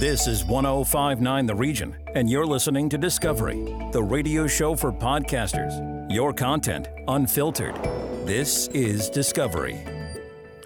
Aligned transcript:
This 0.00 0.26
is 0.26 0.44
1059 0.44 1.46
The 1.46 1.54
Region, 1.54 1.96
and 2.16 2.28
you're 2.28 2.44
listening 2.44 2.88
to 2.88 2.98
Discovery, 2.98 3.62
the 3.92 4.02
radio 4.02 4.48
show 4.48 4.74
for 4.74 4.92
podcasters. 4.92 6.10
Your 6.12 6.32
content 6.32 6.88
unfiltered. 7.06 7.76
This 8.26 8.66
is 8.68 9.08
Discovery. 9.08 9.84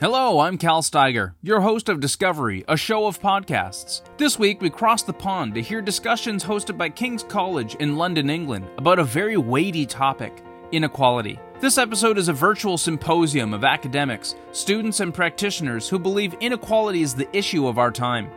Hello, 0.01 0.41
I'm 0.41 0.57
Cal 0.57 0.81
Steiger, 0.81 1.35
your 1.43 1.61
host 1.61 1.91
of 1.91 2.01
Discovery, 2.01 2.65
a 2.69 2.77
show 2.77 3.07
of 3.07 3.21
podcasts. 3.21 4.01
This 4.17 4.39
week, 4.39 4.63
we 4.63 4.71
cross 4.71 5.03
the 5.03 5.13
pond 5.13 5.55
to 5.57 5.63
hear 5.63 5.83
discussions 5.83 6.43
hosted 6.43 6.79
by 6.79 6.89
King's 6.89 7.23
College 7.23 7.75
in 7.75 7.99
London, 7.99 8.31
England, 8.31 8.67
about 8.79 8.99
a 8.99 9.05
very 9.05 9.37
weighty 9.37 9.85
topic 9.85 10.43
inequality. 10.73 11.39
This 11.61 11.77
episode 11.77 12.17
is 12.17 12.29
a 12.29 12.33
virtual 12.33 12.79
symposium 12.79 13.53
of 13.53 13.63
academics, 13.63 14.37
students, 14.53 15.01
and 15.01 15.13
practitioners 15.13 15.87
who 15.87 15.99
believe 15.99 16.35
inequality 16.41 17.03
is 17.03 17.15
the 17.15 17.29
issue 17.37 17.67
of 17.69 17.77
our 17.77 17.91
time. 17.91 18.31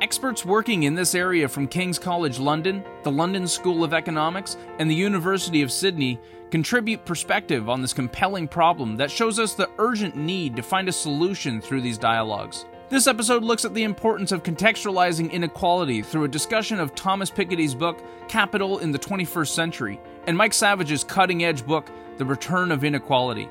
Experts 0.00 0.44
working 0.44 0.84
in 0.84 0.94
this 0.94 1.14
area 1.14 1.48
from 1.48 1.68
King's 1.68 1.98
College 1.98 2.38
London, 2.38 2.84
the 3.02 3.10
London 3.10 3.46
School 3.46 3.84
of 3.84 3.94
Economics, 3.94 4.56
and 4.78 4.90
the 4.90 4.94
University 4.94 5.62
of 5.62 5.72
Sydney 5.72 6.20
contribute 6.50 7.04
perspective 7.04 7.68
on 7.68 7.82
this 7.82 7.92
compelling 7.92 8.46
problem 8.46 8.96
that 8.96 9.10
shows 9.10 9.38
us 9.38 9.54
the 9.54 9.70
urgent 9.78 10.16
need 10.16 10.54
to 10.56 10.62
find 10.62 10.88
a 10.88 10.92
solution 10.92 11.60
through 11.60 11.80
these 11.80 11.98
dialogues. 11.98 12.66
This 12.90 13.06
episode 13.06 13.42
looks 13.42 13.64
at 13.64 13.74
the 13.74 13.82
importance 13.82 14.30
of 14.30 14.42
contextualizing 14.42 15.32
inequality 15.32 16.02
through 16.02 16.24
a 16.24 16.28
discussion 16.28 16.78
of 16.78 16.94
Thomas 16.94 17.30
Piketty's 17.30 17.74
book, 17.74 17.98
Capital 18.28 18.78
in 18.78 18.92
the 18.92 18.98
21st 18.98 19.48
Century, 19.48 20.00
and 20.26 20.36
Mike 20.36 20.52
Savage's 20.52 21.02
cutting 21.02 21.44
edge 21.44 21.66
book, 21.66 21.90
The 22.18 22.24
Return 22.24 22.70
of 22.70 22.84
Inequality. 22.84 23.48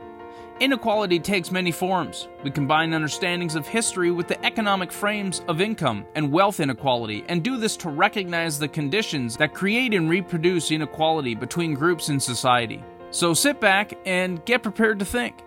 Inequality 0.60 1.20
takes 1.20 1.52
many 1.52 1.72
forms. 1.72 2.28
We 2.44 2.52
combine 2.52 2.94
understandings 2.94 3.56
of 3.56 3.68
history 3.68 4.12
with 4.12 4.28
the 4.28 4.44
economic 4.46 4.92
frames 4.92 5.42
of 5.48 5.62
income 5.62 6.06
and 6.14 6.32
wealth 6.32 6.60
inequality, 6.60 7.26
and 7.28 7.44
do 7.44 7.58
this 7.58 7.76
to 7.78 7.90
recognize 7.90 8.60
the 8.60 8.68
conditions 8.68 9.36
that 9.38 9.56
create 9.56 9.96
and 9.96 10.10
reproduce 10.10 10.70
inequality 10.70 11.34
between 11.34 11.74
groups 11.74 12.10
in 12.10 12.20
society. 12.20 12.84
So 13.10 13.34
sit 13.34 13.60
back 13.60 13.94
and 14.06 14.46
get 14.46 14.62
prepared 14.62 15.00
to 15.00 15.06
think. 15.06 15.44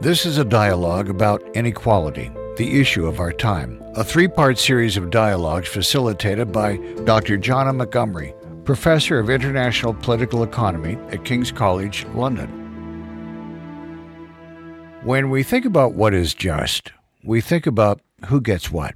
This 0.00 0.26
is 0.26 0.38
a 0.38 0.44
dialogue 0.44 1.08
about 1.08 1.42
inequality, 1.54 2.32
the 2.56 2.80
issue 2.80 3.06
of 3.06 3.20
our 3.20 3.32
time, 3.32 3.80
a 3.94 4.02
three 4.02 4.28
part 4.28 4.58
series 4.58 4.96
of 4.96 5.10
dialogues 5.10 5.68
facilitated 5.68 6.50
by 6.50 6.76
Dr. 7.04 7.36
Johnna 7.36 7.72
Montgomerie, 7.72 8.34
Professor 8.64 9.20
of 9.20 9.30
International 9.30 9.94
Political 9.94 10.42
Economy 10.42 10.98
at 11.12 11.24
King's 11.24 11.52
College, 11.52 12.04
London. 12.14 12.59
When 15.02 15.30
we 15.30 15.42
think 15.42 15.64
about 15.64 15.94
what 15.94 16.12
is 16.12 16.34
just, 16.34 16.92
we 17.24 17.40
think 17.40 17.66
about 17.66 18.02
who 18.26 18.38
gets 18.38 18.70
what. 18.70 18.94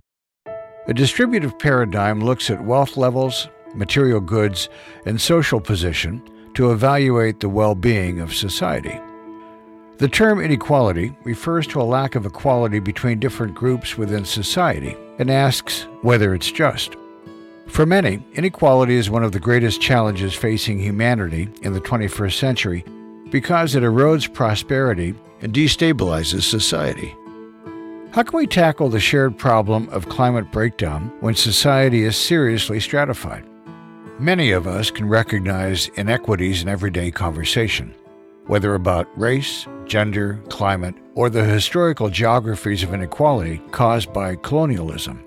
A 0.87 0.93
distributive 0.93 1.59
paradigm 1.59 2.21
looks 2.21 2.51
at 2.51 2.63
wealth 2.63 2.99
levels, 2.99 3.49
material 3.75 4.21
goods, 4.21 4.69
and 5.07 5.19
social 5.19 5.63
position 5.63 6.23
to 6.57 6.73
evaluate 6.73 7.41
the 7.41 7.49
well 7.49 7.75
being 7.75 8.21
of 8.21 8.35
society. 8.35 9.01
The 9.97 10.09
term 10.09 10.43
inequality 10.43 11.17
refers 11.25 11.67
to 11.69 11.81
a 11.81 11.85
lack 11.85 12.17
of 12.17 12.27
equality 12.27 12.81
between 12.81 13.19
different 13.19 13.55
groups 13.55 13.97
within 13.97 14.27
society 14.27 14.95
and 15.19 15.31
asks 15.31 15.87
whether 16.03 16.35
it's 16.35 16.53
just. 16.53 16.97
For 17.67 17.87
many, 17.87 18.23
inequality 18.35 18.97
is 18.97 19.09
one 19.09 19.25
of 19.25 19.33
the 19.33 19.41
greatest 19.41 19.81
challenges 19.81 20.35
facing 20.35 20.79
humanity 20.79 21.49
in 21.63 21.73
the 21.73 21.81
21st 21.81 22.39
century 22.39 22.85
because 23.35 23.75
it 23.75 23.83
erodes 23.83 24.33
prosperity 24.33 25.13
and 25.41 25.53
destabilizes 25.53 26.43
society. 26.43 27.17
How 28.13 28.23
can 28.23 28.37
we 28.39 28.47
tackle 28.47 28.89
the 28.89 29.01
shared 29.01 29.37
problem 29.37 29.89
of 29.89 30.09
climate 30.09 30.53
breakdown 30.53 31.13
when 31.19 31.35
society 31.35 32.05
is 32.05 32.17
seriously 32.17 32.79
stratified? 32.79 33.45
Many 34.21 34.53
of 34.53 34.69
us 34.69 34.89
can 34.89 35.09
recognize 35.09 35.89
inequities 35.97 36.63
in 36.63 36.69
everyday 36.69 37.11
conversation, 37.11 37.92
whether 38.47 38.77
about 38.77 39.08
race, 39.19 39.67
gender, 39.85 40.41
climate, 40.48 40.95
or 41.17 41.29
the 41.29 41.42
historical 41.42 42.11
geographies 42.11 42.85
of 42.85 42.95
inequality 42.95 43.61
caused 43.73 44.13
by 44.13 44.37
colonialism. 44.37 45.25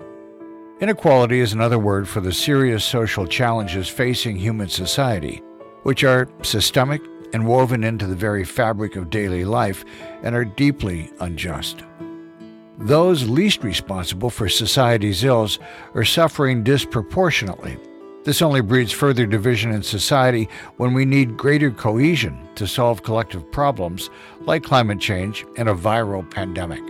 Inequality 0.80 1.40
is 1.40 1.52
another 1.52 1.78
word 1.78 2.08
for 2.08 2.22
the 2.22 2.32
serious 2.32 2.86
social 2.86 3.26
challenges 3.26 3.86
facing 3.86 4.36
human 4.36 4.70
society, 4.70 5.42
which 5.82 6.04
are 6.04 6.26
systemic 6.40 7.02
and 7.32 7.46
woven 7.46 7.84
into 7.84 8.06
the 8.06 8.14
very 8.14 8.44
fabric 8.44 8.96
of 8.96 9.10
daily 9.10 9.44
life 9.44 9.84
and 10.22 10.34
are 10.34 10.44
deeply 10.44 11.10
unjust. 11.20 11.82
Those 12.78 13.28
least 13.28 13.64
responsible 13.64 14.30
for 14.30 14.48
society's 14.48 15.24
ills 15.24 15.58
are 15.94 16.04
suffering 16.04 16.62
disproportionately. 16.62 17.76
This 18.24 18.42
only 18.42 18.60
breeds 18.60 18.92
further 18.92 19.26
division 19.26 19.72
in 19.72 19.82
society 19.82 20.48
when 20.76 20.94
we 20.94 21.04
need 21.04 21.36
greater 21.36 21.70
cohesion 21.70 22.38
to 22.54 22.66
solve 22.66 23.02
collective 23.02 23.50
problems 23.50 24.10
like 24.40 24.62
climate 24.62 25.00
change 25.00 25.44
and 25.56 25.68
a 25.68 25.74
viral 25.74 26.28
pandemic. 26.30 26.82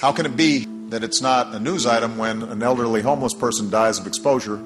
How 0.00 0.12
can 0.12 0.26
it 0.26 0.36
be 0.36 0.66
that 0.88 1.02
it's 1.02 1.22
not 1.22 1.54
a 1.54 1.60
news 1.60 1.86
item 1.86 2.18
when 2.18 2.42
an 2.42 2.62
elderly 2.62 3.00
homeless 3.00 3.32
person 3.32 3.70
dies 3.70 3.98
of 3.98 4.06
exposure 4.06 4.62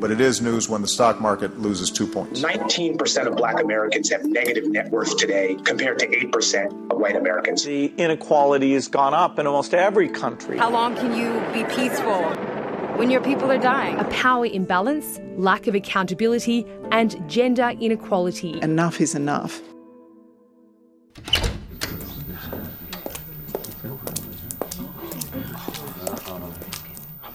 but 0.00 0.10
it 0.10 0.20
is 0.20 0.40
news 0.40 0.68
when 0.68 0.82
the 0.82 0.88
stock 0.88 1.20
market 1.20 1.60
loses 1.60 1.90
two 1.90 2.06
points. 2.06 2.40
19% 2.40 3.26
of 3.26 3.36
black 3.36 3.60
Americans 3.60 4.10
have 4.10 4.24
negative 4.24 4.66
net 4.66 4.90
worth 4.90 5.16
today 5.16 5.56
compared 5.64 5.98
to 6.00 6.06
8% 6.06 6.90
of 6.90 6.98
white 6.98 7.16
Americans. 7.16 7.64
The 7.64 7.92
inequality 7.96 8.74
has 8.74 8.88
gone 8.88 9.14
up 9.14 9.38
in 9.38 9.46
almost 9.46 9.74
every 9.74 10.08
country. 10.08 10.58
How 10.58 10.70
long 10.70 10.96
can 10.96 11.16
you 11.16 11.40
be 11.52 11.64
peaceful 11.74 12.22
when 12.96 13.10
your 13.10 13.20
people 13.22 13.50
are 13.50 13.58
dying? 13.58 13.98
A 13.98 14.04
power 14.04 14.46
imbalance, 14.46 15.20
lack 15.36 15.66
of 15.66 15.74
accountability, 15.74 16.66
and 16.90 17.16
gender 17.28 17.72
inequality. 17.80 18.60
Enough 18.60 19.00
is 19.00 19.14
enough. 19.14 19.60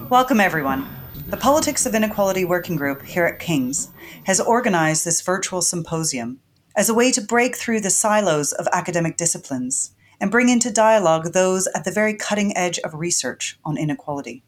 Welcome, 0.09 0.39
everyone. 0.39 0.87
The 1.29 1.35
Politics 1.35 1.85
of 1.85 1.93
Inequality 1.93 2.45
Working 2.45 2.77
Group 2.77 3.01
here 3.01 3.25
at 3.25 3.37
King's 3.37 3.89
has 4.23 4.39
organized 4.39 5.03
this 5.03 5.19
virtual 5.19 5.61
symposium 5.61 6.39
as 6.73 6.87
a 6.87 6.93
way 6.93 7.11
to 7.11 7.19
break 7.19 7.57
through 7.57 7.81
the 7.81 7.89
silos 7.89 8.53
of 8.53 8.65
academic 8.71 9.17
disciplines 9.17 9.91
and 10.21 10.31
bring 10.31 10.47
into 10.47 10.71
dialogue 10.71 11.33
those 11.33 11.67
at 11.75 11.83
the 11.83 11.91
very 11.91 12.13
cutting 12.13 12.55
edge 12.55 12.79
of 12.79 12.93
research 12.93 13.59
on 13.65 13.77
inequality. 13.77 14.41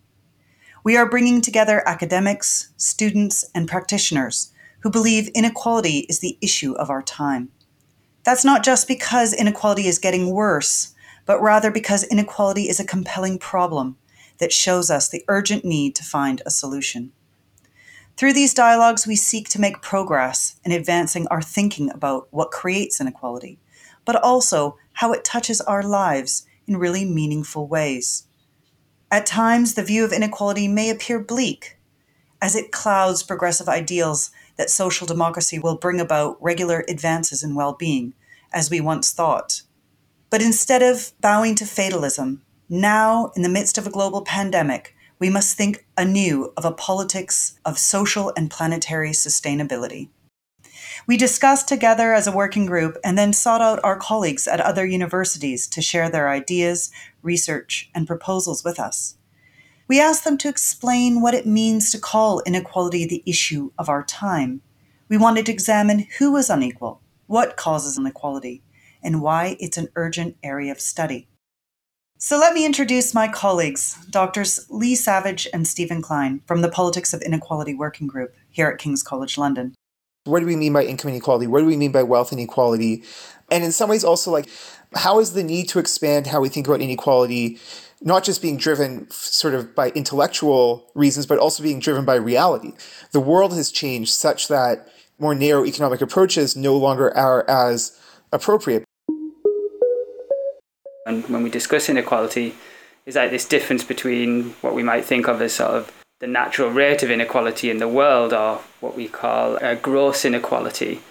We 0.82 0.96
are 0.96 1.10
bringing 1.10 1.42
together 1.42 1.84
academics, 1.86 2.72
students, 2.78 3.44
and 3.54 3.68
practitioners 3.68 4.54
who 4.80 4.90
believe 4.90 5.28
inequality 5.36 6.06
is 6.08 6.22
the 6.22 6.38
issue 6.42 6.72
of 6.76 6.90
our 6.90 7.02
time. 7.02 7.50
That's 8.24 8.46
not 8.46 8.64
just 8.64 8.88
because 8.88 9.34
inequality 9.34 9.88
is 9.88 10.00
getting 10.00 10.32
worse, 10.32 10.96
but 11.26 11.42
rather 11.42 11.72
because 11.72 12.06
inequality 12.06 12.70
is 12.70 12.80
a 12.80 12.86
compelling 12.86 13.38
problem 13.38 13.98
that 14.40 14.52
shows 14.52 14.90
us 14.90 15.08
the 15.08 15.24
urgent 15.28 15.64
need 15.64 15.96
to 15.96 16.04
find 16.04 16.42
a 16.46 16.50
solution. 16.50 17.12
Through 18.18 18.34
these 18.34 18.54
dialogues, 18.54 19.08
we 19.08 19.16
seek 19.16 19.48
to 19.50 19.62
make 19.62 19.82
progress 19.82 20.60
in 20.66 20.74
advancing 20.74 21.26
our 21.28 21.42
thinking 21.42 21.90
about 21.92 22.28
what 22.32 22.52
creates 22.52 23.00
inequality, 23.00 23.60
but 24.04 24.18
also 24.18 24.78
how 24.94 25.14
it 25.14 25.24
touches 25.24 25.62
our 25.62 25.84
lives 25.84 26.46
in 26.68 26.78
really 26.78 27.06
meaningful 27.06 27.68
ways. 27.68 28.28
At 29.12 29.26
times, 29.26 29.76
the 29.76 29.84
view 29.84 30.04
of 30.04 30.12
inequality 30.12 30.68
may 30.68 30.90
appear 30.90 31.20
bleak, 31.20 31.78
as 32.42 32.56
it 32.56 32.72
clouds 32.72 33.24
progressive 33.24 33.70
ideals 33.70 34.32
that 34.58 34.70
social 34.70 35.08
democracy 35.08 35.58
will 35.58 35.78
bring 35.78 36.02
about 36.02 36.38
regular 36.42 36.84
advances 36.90 37.42
in 37.42 37.56
well 37.56 37.74
being, 37.74 38.14
as 38.54 38.70
we 38.70 38.82
once 38.82 39.14
thought. 39.14 39.62
But 40.30 40.42
instead 40.42 40.84
of 40.84 41.14
bowing 41.22 41.56
to 41.56 41.66
fatalism 41.66 42.44
now, 42.70 43.32
in 43.36 43.42
the 43.42 43.50
midst 43.50 43.80
of 43.80 43.88
a 43.88 43.92
global 43.92 44.22
pandemic, 44.22 44.96
we 45.18 45.30
must 45.30 45.58
think 45.58 45.88
anew 45.98 46.54
of 46.56 46.66
a 46.66 46.72
politics 46.72 47.60
of 47.66 47.80
social 47.80 48.32
and 48.38 48.52
planetary 48.52 49.10
sustainability. 49.10 50.10
We 51.08 51.18
discussed 51.18 51.68
together 51.68 52.14
as 52.14 52.28
a 52.28 52.32
working 52.32 52.68
group 52.68 52.98
and 53.04 53.18
then 53.18 53.34
sought 53.34 53.62
out 53.62 53.84
our 53.84 53.98
colleagues 53.98 54.48
at 54.48 54.62
other 54.62 54.86
universities 54.86 55.68
to 55.70 55.82
share 55.82 56.10
their 56.10 56.30
ideas, 56.30 56.92
research, 57.24 57.90
and 57.96 58.06
proposals 58.06 58.64
with 58.64 58.80
us. 58.80 59.16
We 59.88 60.00
asked 60.00 60.24
them 60.24 60.38
to 60.38 60.50
explain 60.50 61.22
what 61.22 61.34
it 61.34 61.48
means 61.48 61.92
to 61.92 62.00
call 62.00 62.44
inequality 62.46 63.08
the 63.08 63.24
issue 63.26 63.72
of 63.80 63.90
our 63.90 64.04
time. 64.04 64.62
We 65.08 65.18
wanted 65.18 65.48
to 65.48 65.52
examine 65.52 66.06
who 66.20 66.36
is 66.36 66.52
unequal, 66.52 67.02
what 67.26 67.58
causes 67.58 67.98
inequality, 67.98 68.62
and 69.02 69.24
why 69.24 69.58
it's 69.60 69.78
an 69.78 69.90
urgent 69.96 70.38
area 70.44 70.72
of 70.72 70.80
study. 70.80 71.29
So 72.22 72.38
let 72.38 72.54
me 72.54 72.66
introduce 72.66 73.14
my 73.14 73.30
colleagues, 73.30 73.98
Doctors 74.10 74.66
Lee 74.70 74.94
Savage 74.94 75.48
and 75.54 75.66
Stephen 75.66 76.02
Klein 76.02 76.42
from 76.46 76.62
the 76.62 76.68
Politics 76.68 77.14
of 77.14 77.22
Inequality 77.22 77.74
Working 77.74 78.08
Group 78.08 78.36
here 78.50 78.68
at 78.68 78.78
King's 78.78 79.02
College 79.02 79.38
London. 79.38 79.74
What 80.26 80.42
do 80.42 80.46
we 80.46 80.58
mean 80.58 80.74
by 80.74 80.84
income 80.84 81.12
inequality? 81.12 81.48
What 81.48 81.62
do 81.62 81.66
we 81.66 81.78
mean 81.78 81.94
by 81.94 82.04
wealth 82.04 82.34
inequality? 82.34 83.06
And 83.50 83.64
in 83.64 83.72
some 83.72 83.90
ways, 83.90 84.04
also 84.04 84.32
like, 84.32 84.50
how 84.96 85.20
is 85.20 85.32
the 85.32 85.44
need 85.44 85.70
to 85.70 85.80
expand 85.80 86.28
how 86.28 86.42
we 86.42 86.50
think 86.50 86.68
about 86.68 86.82
inequality 86.82 87.58
not 88.02 88.26
just 88.26 88.42
being 88.42 88.58
driven 88.58 89.10
sort 89.12 89.54
of 89.54 89.74
by 89.76 89.90
intellectual 89.92 90.90
reasons, 90.96 91.26
but 91.26 91.38
also 91.38 91.64
being 91.64 91.80
driven 91.80 92.06
by 92.06 92.16
reality. 92.16 92.74
The 93.12 93.20
world 93.20 93.54
has 93.54 93.72
changed 93.72 94.12
such 94.12 94.48
that 94.48 94.88
more 95.20 95.36
narrow 95.36 95.66
economic 95.66 96.02
approaches 96.02 96.56
no 96.56 96.78
longer 96.78 97.16
are 97.16 97.50
as 97.50 97.98
appropriate. 98.32 98.86
And 101.06 101.28
when 101.30 101.44
we 101.44 101.50
discuss 101.50 101.90
inequality, 101.90 102.56
is 103.06 103.16
like 103.16 103.32
this 103.32 103.46
difference 103.46 103.84
between 103.84 104.52
what 104.62 104.76
we 104.76 104.84
might 104.84 105.06
think 105.06 105.28
of 105.28 105.42
as 105.42 105.54
sort 105.54 105.72
of 105.72 105.92
the 106.20 106.28
natural 106.28 106.70
rate 106.70 107.02
of 107.02 107.10
inequality 107.10 107.70
in 107.70 107.78
the 107.78 107.88
world, 107.88 108.34
or 108.34 108.60
what 108.82 108.96
we 108.96 109.08
call 109.08 109.56
a 109.58 109.76
gross 109.76 110.26
inequality, 110.26 111.02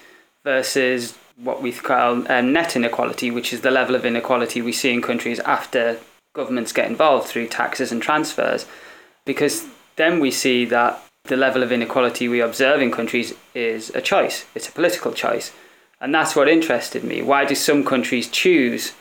versus 0.45 1.17
what 1.37 1.63
we 1.63 1.73
call 1.73 2.27
a 2.27 2.43
net 2.43 2.77
inequality, 2.77 3.31
which 3.31 3.53
is 3.53 3.63
the 3.63 3.71
level 3.71 3.95
of 3.95 4.05
inequality 4.05 4.61
we 4.61 4.73
see 4.73 4.93
in 4.93 5.01
countries 5.01 5.41
after 5.41 5.99
governments 6.35 6.73
get 6.73 6.91
involved 6.91 7.27
through 7.27 7.47
taxes 7.49 7.91
and 7.91 8.03
transfers. 8.03 8.67
Because 9.25 9.67
then 9.97 10.21
we 10.21 10.31
see 10.31 10.65
that 10.67 11.03
the 11.25 11.37
level 11.37 11.63
of 11.63 11.73
inequality 11.73 12.29
we 12.29 12.41
observe 12.41 12.81
in 12.81 12.91
countries 12.91 13.35
is 13.55 13.91
a 13.91 14.01
choice, 14.01 14.47
it's 14.55 14.69
a 14.69 14.73
political 14.73 15.13
choice. 15.13 15.53
And 16.01 16.15
that's 16.15 16.37
what 16.37 16.49
interested 16.49 17.03
me. 17.03 17.23
Why 17.23 17.45
do 17.45 17.55
some 17.55 17.85
countries 17.85 18.29
choose 18.29 18.93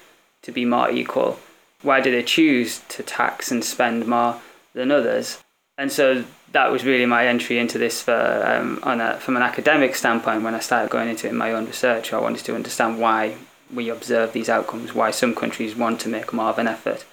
to 0.47 0.51
be 0.53 0.65
more 0.65 0.89
equal? 0.89 1.38
Why 1.81 1.99
do 2.01 2.09
they 2.09 2.23
choose 2.23 2.81
to 2.88 3.03
tax 3.03 3.51
and 3.51 3.63
spend 3.63 4.07
more 4.07 4.41
than 4.73 4.91
others? 4.91 5.44
And 5.77 5.91
so 5.91 6.23
that 6.53 6.71
was 6.71 6.85
really 6.85 7.05
my 7.05 7.27
entry 7.27 7.59
into 7.59 7.77
this 7.77 8.01
for, 8.01 8.44
um, 8.45 8.79
on 8.81 9.01
a, 9.01 9.19
from 9.19 9.35
an 9.35 9.44
academic 9.44 9.94
standpoint 9.94 10.41
when 10.44 10.55
I 10.55 10.59
started 10.59 10.89
going 10.89 11.09
into 11.09 11.27
it 11.27 11.31
in 11.31 11.38
my 11.38 11.51
own 11.51 11.65
research. 11.65 12.13
I 12.13 12.19
wanted 12.19 12.45
to 12.45 12.55
understand 12.55 12.99
why 12.99 13.35
we 13.71 13.89
observe 13.89 14.31
these 14.31 14.47
outcomes, 14.47 14.95
why 14.95 15.11
some 15.11 15.35
countries 15.35 15.75
want 15.75 15.99
to 16.01 16.09
make 16.09 16.31
more 16.31 16.50
of 16.50 16.57
an 16.57 16.69
effort. 16.69 17.05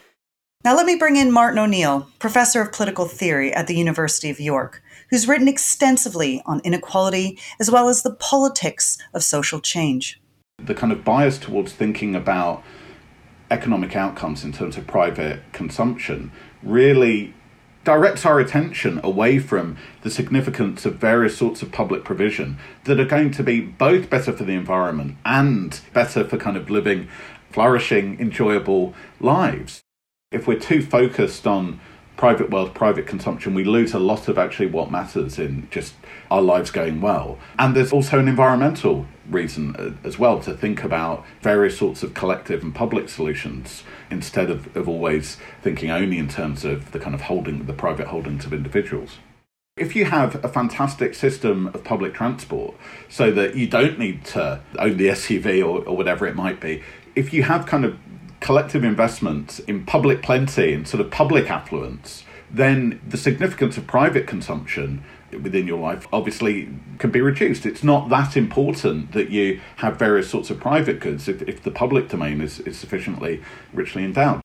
Now, 0.65 0.77
let 0.77 0.87
me 0.87 0.97
bring 0.97 1.17
in 1.17 1.33
Martin 1.33 1.59
O'Neill, 1.59 2.09
professor 2.21 2.63
of 2.63 2.73
political 2.73 3.07
theory 3.07 3.53
at 3.53 3.67
the 3.67 3.77
University 3.77 4.31
of 4.31 4.41
York, 4.41 4.81
who's 5.11 5.27
written 5.27 5.49
extensively 5.49 6.41
on 6.47 6.61
inequality 6.61 7.39
as 7.59 7.71
well 7.71 7.89
as 7.89 8.03
the 8.03 8.15
politics 8.15 8.97
of 9.13 9.25
social 9.25 9.61
change. 9.61 10.21
The 10.65 10.75
kind 10.75 10.93
of 10.93 11.05
bias 11.05 11.37
towards 11.37 11.73
thinking 11.73 12.15
about 12.15 12.63
economic 13.55 13.95
outcomes 13.95 14.45
in 14.45 14.53
terms 14.53 14.77
of 14.77 14.87
private 14.87 15.41
consumption 15.53 16.33
really 16.63 17.33
directs 17.85 18.27
our 18.27 18.41
attention 18.41 19.01
away 19.05 19.39
from 19.39 19.77
the 20.03 20.11
significance 20.11 20.85
of 20.85 20.97
various 20.97 21.37
sorts 21.37 21.63
of 21.63 21.71
public 21.71 22.03
provision 22.03 22.59
that 22.85 22.99
are 22.99 23.05
going 23.05 23.31
to 23.31 23.43
be 23.43 23.61
both 23.61 24.11
better 24.11 24.33
for 24.33 24.43
the 24.45 24.55
environment 24.55 25.17
and 25.25 25.81
better 25.93 26.25
for 26.25 26.37
kind 26.37 26.57
of 26.57 26.69
living 26.69 27.07
flourishing, 27.51 28.19
enjoyable 28.19 28.95
lives. 29.21 29.83
If 30.33 30.49
we're 30.49 30.59
too 30.59 30.83
focused 30.83 31.47
on 31.47 31.79
private 32.25 32.49
wealth, 32.49 32.73
private 32.73 33.07
consumption, 33.07 33.53
we 33.53 33.65
lose 33.65 33.93
a 33.93 33.99
lot 33.99 34.29
of 34.29 34.39
actually 34.39 34.65
what 34.65 34.91
matters 34.91 35.39
in 35.39 35.69
just 35.71 35.93
our 36.31 36.41
lives 36.41 36.71
going 36.71 37.03
well. 37.03 37.39
And 37.59 37.77
there's 37.77 37.93
also 37.93 38.19
an 38.19 38.29
environmental 38.29 39.05
reason 39.29 39.77
uh, 39.77 40.09
as 40.09 40.19
well 40.19 40.41
to 40.41 40.55
think 40.55 40.83
about 40.83 41.23
various 41.43 41.77
sorts 41.77 42.03
of 42.03 42.15
collective 42.15 42.63
and 42.63 42.75
public 42.75 43.11
solutions 43.11 43.83
instead 44.11 44.49
of, 44.49 44.75
of 44.75 44.89
always 44.89 45.37
thinking 45.61 45.91
only 45.91 46.17
in 46.17 46.29
terms 46.29 46.65
of 46.65 46.93
the 46.93 46.99
kind 46.99 47.15
of 47.15 47.21
holding, 47.21 47.67
the 47.67 47.75
private 47.75 48.07
holdings 48.07 48.47
of 48.47 48.55
individuals. 48.55 49.19
If 49.77 49.95
you 49.95 50.07
have 50.07 50.43
a 50.43 50.49
fantastic 50.49 51.15
system 51.15 51.67
of 51.75 51.85
public 51.85 52.15
transport 52.15 52.75
so 53.11 53.33
that 53.33 53.55
you 53.55 53.67
don't 53.67 53.99
need 53.99 54.25
to 54.37 54.63
own 54.79 54.97
the 54.97 55.09
SUV 55.09 55.61
or, 55.61 55.87
or 55.87 55.95
whatever 55.95 56.27
it 56.27 56.35
might 56.35 56.59
be, 56.59 56.83
if 57.15 57.35
you 57.35 57.43
have 57.43 57.67
kind 57.67 57.85
of 57.85 57.99
collective 58.45 58.85
investment 58.85 59.59
in 59.61 59.87
public 59.87 60.23
plenty 60.23 60.75
and 60.75 60.87
sort 60.87 61.01
of 61.01 61.11
public 61.11 61.51
affluence, 61.51 62.25
then 62.51 63.01
the 63.09 63.17
significance 63.17 63.79
of 63.79 63.87
private 63.87 64.27
consumption 64.27 65.03
within 65.43 65.67
your 65.67 65.81
life 65.81 66.07
obviously 66.13 66.69
can 66.99 67.11
be 67.11 67.23
reduced. 67.23 67.65
It's 67.65 67.83
not 67.83 68.11
that 68.11 68.37
important 68.37 69.13
that 69.13 69.31
you 69.31 69.63
have 69.77 69.99
various 69.99 70.29
sorts 70.29 70.51
of 70.51 70.61
private 70.61 71.01
goods 71.01 71.27
if, 71.27 71.41
if 71.41 71.63
the 71.63 71.71
public 71.71 72.11
domain 72.11 72.43
is, 72.43 72.61
is 72.61 72.79
sufficiently 72.79 73.43
richly 73.73 74.05
endowed. 74.05 74.43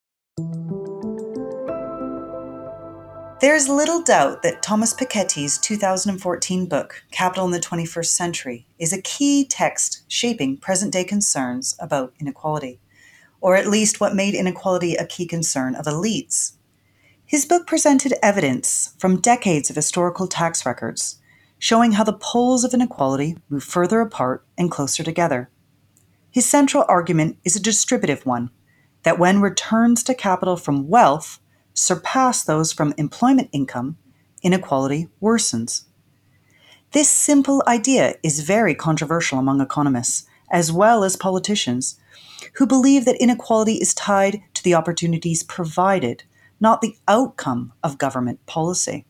There's 3.41 3.67
little 3.67 4.01
doubt 4.01 4.43
that 4.43 4.63
Thomas 4.63 4.93
Piketty's 4.93 5.57
2014 5.57 6.67
book, 6.67 7.03
Capital 7.11 7.45
in 7.45 7.51
the 7.51 7.59
21st 7.59 8.05
Century, 8.05 8.65
is 8.79 8.93
a 8.93 9.01
key 9.01 9.45
text 9.45 10.03
shaping 10.07 10.55
present 10.55 10.93
day 10.93 11.03
concerns 11.03 11.75
about 11.81 12.13
inequality 12.21 12.79
or 13.41 13.55
at 13.55 13.67
least 13.67 13.99
what 13.99 14.15
made 14.15 14.33
inequality 14.33 14.95
a 14.95 15.05
key 15.05 15.25
concern 15.25 15.75
of 15.75 15.85
elites. 15.85 16.53
His 17.25 17.45
book 17.45 17.67
presented 17.67 18.13
evidence 18.23 18.93
from 18.97 19.21
decades 19.21 19.69
of 19.69 19.75
historical 19.75 20.27
tax 20.27 20.65
records 20.65 21.19
showing 21.59 21.91
how 21.91 22.03
the 22.05 22.13
poles 22.13 22.63
of 22.63 22.73
inequality 22.73 23.37
move 23.49 23.63
further 23.63 23.99
apart 23.99 24.45
and 24.57 24.71
closer 24.71 25.03
together. 25.03 25.49
His 26.31 26.47
central 26.47 26.85
argument 26.87 27.37
is 27.43 27.55
a 27.55 27.61
distributive 27.61 28.25
one 28.25 28.49
that 29.03 29.19
when 29.19 29.41
returns 29.41 30.03
to 30.03 30.15
capital 30.15 30.55
from 30.55 30.87
wealth 30.87 31.39
surpass 31.73 32.43
those 32.43 32.71
from 32.73 32.93
employment 32.97 33.49
income, 33.51 33.97
inequality 34.41 35.09
worsens. 35.21 35.83
This 36.91 37.09
simple 37.09 37.61
idea 37.67 38.15
is 38.23 38.39
very 38.39 38.73
controversial 38.73 39.37
among 39.37 39.61
economists, 39.61 40.25
as 40.49 40.71
well 40.71 41.03
as 41.03 41.15
politicians, 41.15 41.99
who 42.55 42.65
believe 42.65 43.05
that 43.05 43.21
inequality 43.21 43.75
is 43.75 43.93
tied 43.93 44.41
to 44.53 44.63
the 44.63 44.73
opportunities 44.73 45.43
provided, 45.43 46.23
not 46.59 46.81
the 46.81 46.95
outcome 47.07 47.73
of 47.83 47.97
government 47.97 48.45
policy. 48.45 49.05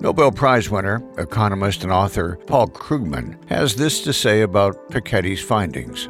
Nobel 0.00 0.30
Prize 0.30 0.70
winner, 0.70 1.02
economist, 1.18 1.82
and 1.82 1.92
author 1.92 2.38
Paul 2.46 2.68
Krugman 2.68 3.36
has 3.48 3.74
this 3.74 4.02
to 4.02 4.12
say 4.12 4.42
about 4.42 4.90
Piketty's 4.90 5.42
findings. 5.42 6.08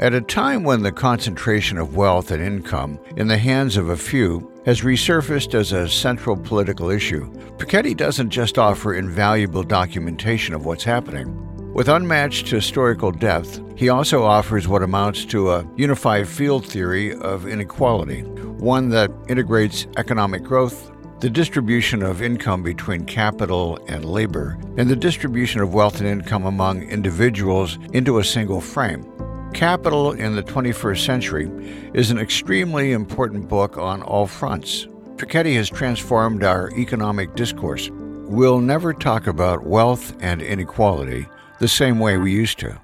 At 0.00 0.14
a 0.14 0.20
time 0.20 0.64
when 0.64 0.82
the 0.82 0.90
concentration 0.90 1.76
of 1.76 1.94
wealth 1.94 2.30
and 2.30 2.42
income 2.42 2.98
in 3.16 3.28
the 3.28 3.36
hands 3.36 3.76
of 3.76 3.90
a 3.90 3.96
few 3.96 4.50
has 4.64 4.80
resurfaced 4.80 5.54
as 5.54 5.72
a 5.72 5.88
central 5.88 6.36
political 6.36 6.90
issue, 6.90 7.30
Piketty 7.58 7.96
doesn't 7.96 8.30
just 8.30 8.58
offer 8.58 8.94
invaluable 8.94 9.62
documentation 9.62 10.54
of 10.54 10.64
what's 10.64 10.84
happening. 10.84 11.49
With 11.72 11.88
unmatched 11.88 12.48
historical 12.48 13.12
depth, 13.12 13.60
he 13.76 13.90
also 13.90 14.24
offers 14.24 14.66
what 14.66 14.82
amounts 14.82 15.24
to 15.26 15.52
a 15.52 15.66
unified 15.76 16.26
field 16.26 16.66
theory 16.66 17.14
of 17.14 17.46
inequality, 17.46 18.22
one 18.22 18.88
that 18.88 19.12
integrates 19.28 19.86
economic 19.96 20.42
growth, 20.42 20.90
the 21.20 21.30
distribution 21.30 22.02
of 22.02 22.22
income 22.22 22.64
between 22.64 23.04
capital 23.04 23.78
and 23.86 24.04
labor, 24.04 24.58
and 24.78 24.90
the 24.90 24.96
distribution 24.96 25.60
of 25.60 25.72
wealth 25.72 26.00
and 26.00 26.08
income 26.08 26.44
among 26.44 26.82
individuals 26.82 27.78
into 27.92 28.18
a 28.18 28.24
single 28.24 28.60
frame. 28.60 29.06
Capital 29.54 30.10
in 30.10 30.34
the 30.34 30.42
21st 30.42 31.04
Century 31.06 31.50
is 31.94 32.10
an 32.10 32.18
extremely 32.18 32.90
important 32.90 33.48
book 33.48 33.78
on 33.78 34.02
all 34.02 34.26
fronts. 34.26 34.88
Piketty 35.16 35.54
has 35.54 35.70
transformed 35.70 36.42
our 36.42 36.72
economic 36.72 37.36
discourse. 37.36 37.90
We'll 37.92 38.60
never 38.60 38.92
talk 38.92 39.28
about 39.28 39.64
wealth 39.64 40.16
and 40.20 40.42
inequality 40.42 41.28
the 41.60 41.68
same 41.68 42.00
way 42.00 42.16
we 42.16 42.32
used 42.32 42.58
to. 42.58 42.80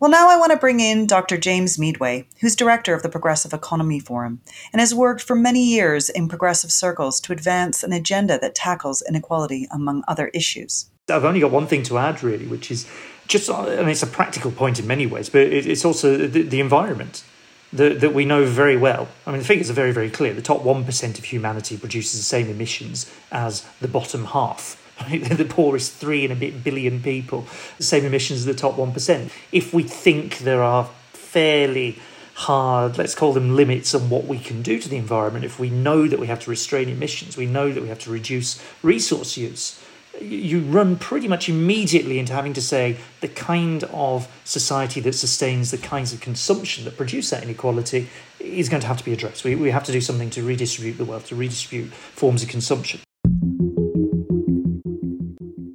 Well, 0.00 0.10
now 0.10 0.28
I 0.28 0.36
want 0.36 0.52
to 0.52 0.58
bring 0.58 0.80
in 0.80 1.06
Dr. 1.06 1.38
James 1.38 1.78
Meadway, 1.78 2.26
who's 2.40 2.56
director 2.56 2.92
of 2.92 3.02
the 3.02 3.08
Progressive 3.08 3.54
Economy 3.54 4.00
Forum 4.00 4.40
and 4.72 4.80
has 4.80 4.94
worked 4.94 5.22
for 5.22 5.34
many 5.34 5.64
years 5.64 6.10
in 6.10 6.28
progressive 6.28 6.70
circles 6.70 7.20
to 7.20 7.32
advance 7.32 7.82
an 7.82 7.92
agenda 7.92 8.38
that 8.38 8.54
tackles 8.54 9.02
inequality, 9.08 9.66
among 9.70 10.04
other 10.06 10.28
issues. 10.28 10.90
I've 11.08 11.24
only 11.24 11.40
got 11.40 11.50
one 11.50 11.66
thing 11.66 11.82
to 11.84 11.96
add, 11.96 12.22
really, 12.22 12.46
which 12.46 12.70
is 12.70 12.86
just, 13.26 13.48
I 13.48 13.76
mean, 13.76 13.88
it's 13.90 14.02
a 14.02 14.06
practical 14.06 14.50
point 14.50 14.78
in 14.78 14.86
many 14.86 15.06
ways, 15.06 15.30
but 15.30 15.42
it's 15.42 15.84
also 15.84 16.26
the, 16.26 16.42
the 16.42 16.60
environment 16.60 17.24
that, 17.72 18.00
that 18.00 18.12
we 18.12 18.24
know 18.24 18.44
very 18.44 18.76
well. 18.76 19.08
I 19.26 19.30
mean, 19.30 19.40
the 19.40 19.46
figures 19.46 19.70
are 19.70 19.74
very, 19.74 19.92
very 19.92 20.10
clear. 20.10 20.34
The 20.34 20.42
top 20.42 20.62
1% 20.62 21.18
of 21.18 21.24
humanity 21.24 21.78
produces 21.78 22.20
the 22.20 22.24
same 22.24 22.48
emissions 22.48 23.10
as 23.32 23.66
the 23.80 23.88
bottom 23.88 24.26
half 24.26 24.82
the 25.10 25.46
poorest 25.48 25.92
three 25.94 26.24
and 26.24 26.32
a 26.32 26.36
bit 26.36 26.64
billion 26.64 27.02
people, 27.02 27.46
the 27.76 27.84
same 27.84 28.04
emissions 28.04 28.40
as 28.40 28.46
the 28.46 28.54
top 28.54 28.76
1%. 28.76 29.30
If 29.52 29.74
we 29.74 29.82
think 29.82 30.38
there 30.38 30.62
are 30.62 30.88
fairly 31.12 31.98
hard, 32.34 32.98
let's 32.98 33.14
call 33.14 33.32
them 33.32 33.56
limits 33.56 33.94
on 33.94 34.08
what 34.10 34.24
we 34.24 34.38
can 34.38 34.62
do 34.62 34.78
to 34.78 34.88
the 34.88 34.96
environment, 34.96 35.44
if 35.44 35.58
we 35.58 35.70
know 35.70 36.06
that 36.06 36.18
we 36.18 36.26
have 36.26 36.40
to 36.40 36.50
restrain 36.50 36.88
emissions, 36.88 37.36
we 37.36 37.46
know 37.46 37.72
that 37.72 37.82
we 37.82 37.88
have 37.88 37.98
to 38.00 38.10
reduce 38.10 38.62
resource 38.82 39.36
use, 39.36 39.82
you 40.20 40.60
run 40.60 40.96
pretty 40.96 41.28
much 41.28 41.48
immediately 41.48 42.18
into 42.18 42.32
having 42.32 42.54
to 42.54 42.62
say 42.62 42.96
the 43.20 43.28
kind 43.28 43.84
of 43.84 44.28
society 44.44 45.00
that 45.00 45.12
sustains 45.12 45.70
the 45.70 45.78
kinds 45.78 46.12
of 46.12 46.20
consumption 46.20 46.84
that 46.84 46.96
produce 46.96 47.30
that 47.30 47.42
inequality 47.42 48.08
is 48.40 48.68
going 48.68 48.80
to 48.80 48.86
have 48.86 48.96
to 48.96 49.04
be 49.04 49.12
addressed. 49.12 49.44
We, 49.44 49.54
we 49.54 49.70
have 49.70 49.84
to 49.84 49.92
do 49.92 50.00
something 50.00 50.30
to 50.30 50.42
redistribute 50.42 50.96
the 50.96 51.04
wealth, 51.04 51.26
to 51.28 51.36
redistribute 51.36 51.92
forms 51.92 52.42
of 52.42 52.48
consumption 52.48 53.00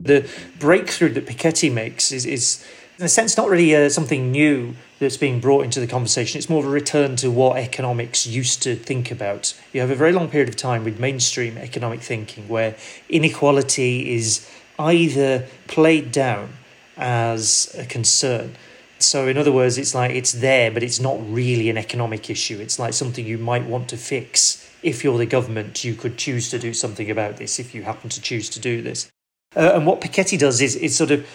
the 0.03 0.29
breakthrough 0.59 1.09
that 1.13 1.25
Piketty 1.25 1.71
makes 1.71 2.11
is, 2.11 2.25
is 2.25 2.65
in 3.01 3.05
a 3.05 3.09
sense, 3.09 3.35
not 3.35 3.49
really 3.49 3.75
uh, 3.75 3.89
something 3.89 4.31
new 4.31 4.75
that's 4.99 5.17
being 5.17 5.39
brought 5.39 5.63
into 5.63 5.79
the 5.79 5.87
conversation. 5.87 6.37
It's 6.37 6.49
more 6.49 6.59
of 6.59 6.67
a 6.67 6.69
return 6.69 7.15
to 7.17 7.31
what 7.31 7.57
economics 7.57 8.27
used 8.27 8.61
to 8.63 8.75
think 8.75 9.09
about. 9.09 9.59
You 9.73 9.81
have 9.81 9.89
a 9.89 9.95
very 9.95 10.11
long 10.11 10.29
period 10.29 10.49
of 10.49 10.55
time 10.55 10.83
with 10.83 10.99
mainstream 10.99 11.57
economic 11.57 12.01
thinking 12.01 12.47
where 12.47 12.75
inequality 13.09 14.13
is 14.13 14.47
either 14.77 15.47
played 15.67 16.11
down 16.11 16.53
as 16.95 17.75
a 17.77 17.85
concern. 17.85 18.55
So, 18.99 19.27
in 19.27 19.35
other 19.35 19.51
words, 19.51 19.79
it's 19.79 19.95
like 19.95 20.11
it's 20.11 20.33
there, 20.33 20.69
but 20.69 20.83
it's 20.83 20.99
not 20.99 21.17
really 21.27 21.71
an 21.71 21.77
economic 21.79 22.29
issue. 22.29 22.59
It's 22.59 22.77
like 22.77 22.93
something 22.93 23.25
you 23.25 23.39
might 23.39 23.65
want 23.65 23.89
to 23.89 23.97
fix. 23.97 24.69
If 24.83 25.03
you're 25.03 25.17
the 25.17 25.25
government, 25.25 25.83
you 25.83 25.95
could 25.95 26.17
choose 26.17 26.51
to 26.51 26.59
do 26.59 26.71
something 26.71 27.09
about 27.09 27.37
this 27.37 27.57
if 27.57 27.73
you 27.73 27.81
happen 27.81 28.09
to 28.11 28.21
choose 28.21 28.47
to 28.49 28.59
do 28.59 28.83
this. 28.83 29.11
Uh, 29.55 29.71
and 29.75 29.85
what 29.85 29.99
Piketty 29.99 30.39
does 30.39 30.61
is, 30.61 30.75
is 30.75 30.95
sort 30.95 31.11
of 31.11 31.27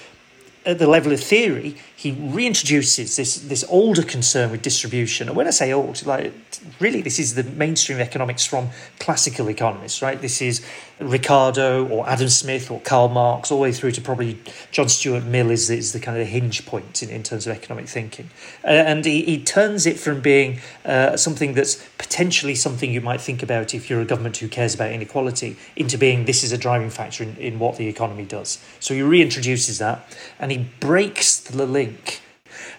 at 0.67 0.81
the 0.81 0.87
level 0.87 1.13
of 1.13 1.21
theory, 1.21 1.77
he 1.95 2.13
reintroduces 2.13 3.17
this 3.17 3.37
this 3.37 3.65
older 3.69 4.03
concern 4.03 4.51
with 4.51 4.63
distribution. 4.63 5.29
And 5.29 5.37
when 5.37 5.47
I 5.47 5.51
say 5.51 5.73
old, 5.73 6.05
like 6.05 6.33
really, 6.81 7.03
this 7.03 7.21
is 7.21 7.35
the 7.35 7.45
mainstream 7.45 8.01
economics 8.01 8.45
from 8.45 8.71
classical 8.99 9.49
economists, 9.49 10.03
right? 10.03 10.21
This 10.21 10.43
is 10.43 10.67
Ricardo 10.99 11.87
or 11.89 12.09
Adam 12.09 12.29
Smith 12.29 12.71
or 12.71 12.81
Karl 12.81 13.09
Marx, 13.09 13.51
all 13.51 13.59
the 13.59 13.63
way 13.63 13.73
through 13.73 13.93
to 13.93 14.01
probably 14.01 14.39
John 14.71 14.89
Stuart 14.89 15.25
Mill 15.25 15.51
is, 15.51 15.69
is 15.69 15.93
the 15.93 16.01
kind 16.01 16.17
of 16.17 16.25
the 16.25 16.31
hinge 16.31 16.65
point 16.65 17.03
in, 17.03 17.11
in 17.11 17.23
terms 17.23 17.47
of 17.47 17.55
economic 17.55 17.87
thinking. 17.87 18.31
Uh, 18.65 18.69
and 18.69 19.05
he, 19.05 19.23
he 19.23 19.43
turns 19.43 19.85
it 19.85 19.99
from 19.99 20.21
being 20.21 20.61
uh, 20.87 21.17
something 21.17 21.53
that's 21.53 21.87
potentially 21.99 22.55
something 22.55 22.91
you 22.91 23.03
might 23.03 23.21
think 23.21 23.43
about 23.43 23.75
if 23.75 23.91
you're 23.91 24.01
a 24.01 24.07
government 24.07 24.39
who 24.39 24.49
cares 24.49 24.75
about 24.75 24.91
inequality 24.91 25.57
into 25.77 25.99
being 25.99 26.25
this 26.25 26.43
is 26.43 26.53
a 26.53 26.59
driving 26.59 26.91
factor 26.91 27.23
in, 27.23 27.37
in 27.37 27.59
what 27.59 27.77
the 27.77 27.89
economy 27.89 28.25
does. 28.25 28.59
So 28.81 28.95
he 28.95 29.01
reintroduces 29.01 29.79
that 29.79 30.17
and 30.39 30.51
he 30.51 30.67
breaks 30.81 31.39
the 31.39 31.67
link. 31.67 32.23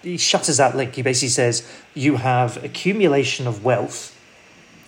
He 0.02 0.16
shatters 0.16 0.56
that 0.56 0.76
link. 0.76 0.94
He 0.94 1.02
basically 1.02 1.28
says 1.28 1.68
you 1.94 2.16
have 2.16 2.62
accumulation 2.64 3.46
of 3.46 3.64
wealth, 3.64 4.16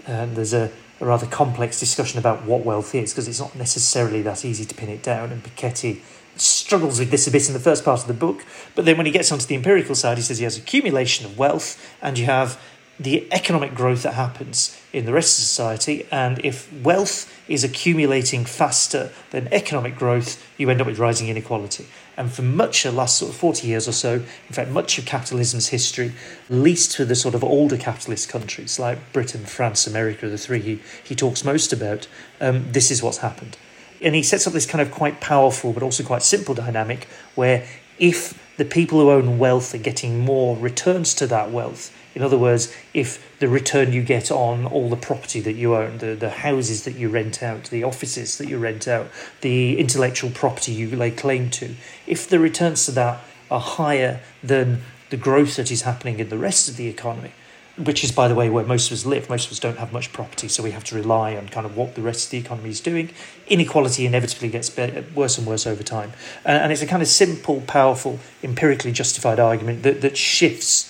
and 0.06 0.36
there's 0.36 0.52
a 0.52 0.70
a 1.00 1.06
rather 1.06 1.26
complex 1.26 1.80
discussion 1.80 2.18
about 2.18 2.44
what 2.44 2.64
wealth 2.64 2.94
is 2.94 3.12
because 3.12 3.26
it's 3.26 3.40
not 3.40 3.56
necessarily 3.56 4.22
that 4.22 4.44
easy 4.44 4.64
to 4.64 4.74
pin 4.74 4.90
it 4.90 5.02
down. 5.02 5.32
And 5.32 5.42
Piketty 5.42 6.00
struggles 6.36 6.98
with 6.98 7.10
this 7.10 7.26
a 7.26 7.30
bit 7.30 7.48
in 7.48 7.54
the 7.54 7.60
first 7.60 7.84
part 7.84 8.00
of 8.00 8.06
the 8.06 8.14
book, 8.14 8.44
but 8.74 8.84
then 8.84 8.96
when 8.96 9.06
he 9.06 9.12
gets 9.12 9.32
onto 9.32 9.46
the 9.46 9.54
empirical 9.54 9.94
side, 9.94 10.18
he 10.18 10.22
says 10.22 10.38
he 10.38 10.44
has 10.44 10.56
accumulation 10.56 11.26
of 11.26 11.38
wealth 11.38 11.94
and 12.00 12.18
you 12.18 12.26
have 12.26 12.60
the 13.00 13.26
economic 13.32 13.74
growth 13.74 14.02
that 14.02 14.12
happens 14.12 14.78
in 14.92 15.06
the 15.06 15.12
rest 15.12 15.38
of 15.38 15.44
society. 15.44 16.06
And 16.12 16.38
if 16.44 16.70
wealth 16.82 17.32
is 17.48 17.64
accumulating 17.64 18.44
faster 18.44 19.10
than 19.30 19.48
economic 19.52 19.96
growth, 19.96 20.46
you 20.58 20.68
end 20.68 20.82
up 20.82 20.86
with 20.86 20.98
rising 20.98 21.28
inequality. 21.28 21.86
And 22.18 22.30
for 22.30 22.42
much 22.42 22.84
of 22.84 22.92
the 22.92 22.98
last 22.98 23.16
sort 23.16 23.30
of 23.30 23.36
40 23.36 23.66
years 23.66 23.88
or 23.88 23.92
so, 23.92 24.16
in 24.16 24.52
fact, 24.52 24.70
much 24.70 24.98
of 24.98 25.06
capitalism's 25.06 25.68
history, 25.68 26.12
least 26.50 26.94
for 26.94 27.06
the 27.06 27.14
sort 27.14 27.34
of 27.34 27.42
older 27.42 27.78
capitalist 27.78 28.28
countries 28.28 28.78
like 28.78 29.14
Britain, 29.14 29.46
France, 29.46 29.86
America, 29.86 30.28
the 30.28 30.36
three 30.36 30.60
he, 30.60 30.80
he 31.02 31.14
talks 31.14 31.42
most 31.42 31.72
about, 31.72 32.06
um, 32.38 32.70
this 32.70 32.90
is 32.90 33.02
what's 33.02 33.18
happened. 33.18 33.56
And 34.02 34.14
he 34.14 34.22
sets 34.22 34.46
up 34.46 34.52
this 34.52 34.66
kind 34.66 34.82
of 34.82 34.90
quite 34.90 35.22
powerful 35.22 35.72
but 35.72 35.82
also 35.82 36.04
quite 36.04 36.22
simple 36.22 36.54
dynamic 36.54 37.08
where 37.34 37.66
if 37.98 38.38
the 38.58 38.64
people 38.66 39.00
who 39.00 39.10
own 39.10 39.38
wealth 39.38 39.74
are 39.74 39.78
getting 39.78 40.20
more 40.20 40.54
returns 40.58 41.14
to 41.14 41.26
that 41.28 41.50
wealth, 41.50 41.96
in 42.14 42.22
other 42.22 42.38
words, 42.38 42.74
if 42.92 43.38
the 43.38 43.48
return 43.48 43.92
you 43.92 44.02
get 44.02 44.30
on 44.30 44.66
all 44.66 44.88
the 44.88 44.96
property 44.96 45.40
that 45.40 45.52
you 45.52 45.76
own, 45.76 45.98
the, 45.98 46.14
the 46.14 46.30
houses 46.30 46.84
that 46.84 46.96
you 46.96 47.08
rent 47.08 47.42
out, 47.42 47.64
the 47.64 47.84
offices 47.84 48.38
that 48.38 48.48
you 48.48 48.58
rent 48.58 48.88
out, 48.88 49.08
the 49.42 49.78
intellectual 49.78 50.30
property 50.30 50.72
you 50.72 50.94
lay 50.96 51.10
claim 51.10 51.50
to, 51.50 51.74
if 52.06 52.28
the 52.28 52.40
returns 52.40 52.84
to 52.86 52.92
that 52.92 53.20
are 53.50 53.60
higher 53.60 54.20
than 54.42 54.82
the 55.10 55.16
growth 55.16 55.56
that 55.56 55.70
is 55.70 55.82
happening 55.82 56.18
in 56.18 56.28
the 56.28 56.38
rest 56.38 56.68
of 56.68 56.76
the 56.76 56.88
economy, 56.88 57.32
which 57.76 58.04
is, 58.04 58.12
by 58.12 58.28
the 58.28 58.34
way, 58.34 58.50
where 58.50 58.64
most 58.64 58.88
of 58.88 58.92
us 58.92 59.06
live. 59.06 59.30
Most 59.30 59.46
of 59.46 59.52
us 59.52 59.58
don't 59.58 59.78
have 59.78 59.92
much 59.92 60.12
property, 60.12 60.48
so 60.48 60.62
we 60.62 60.72
have 60.72 60.84
to 60.84 60.94
rely 60.94 61.36
on 61.36 61.48
kind 61.48 61.64
of 61.64 61.76
what 61.76 61.94
the 61.94 62.02
rest 62.02 62.26
of 62.26 62.30
the 62.30 62.38
economy 62.38 62.70
is 62.70 62.80
doing. 62.80 63.10
Inequality 63.46 64.06
inevitably 64.06 64.48
gets 64.48 64.68
better, 64.68 65.04
worse 65.14 65.38
and 65.38 65.46
worse 65.46 65.66
over 65.66 65.82
time. 65.82 66.12
and 66.44 66.72
it's 66.72 66.82
a 66.82 66.86
kind 66.86 67.02
of 67.02 67.08
simple, 67.08 67.62
powerful, 67.62 68.18
empirically 68.42 68.92
justified 68.92 69.40
argument 69.40 69.82
that, 69.84 70.00
that 70.02 70.16
shifts 70.16 70.89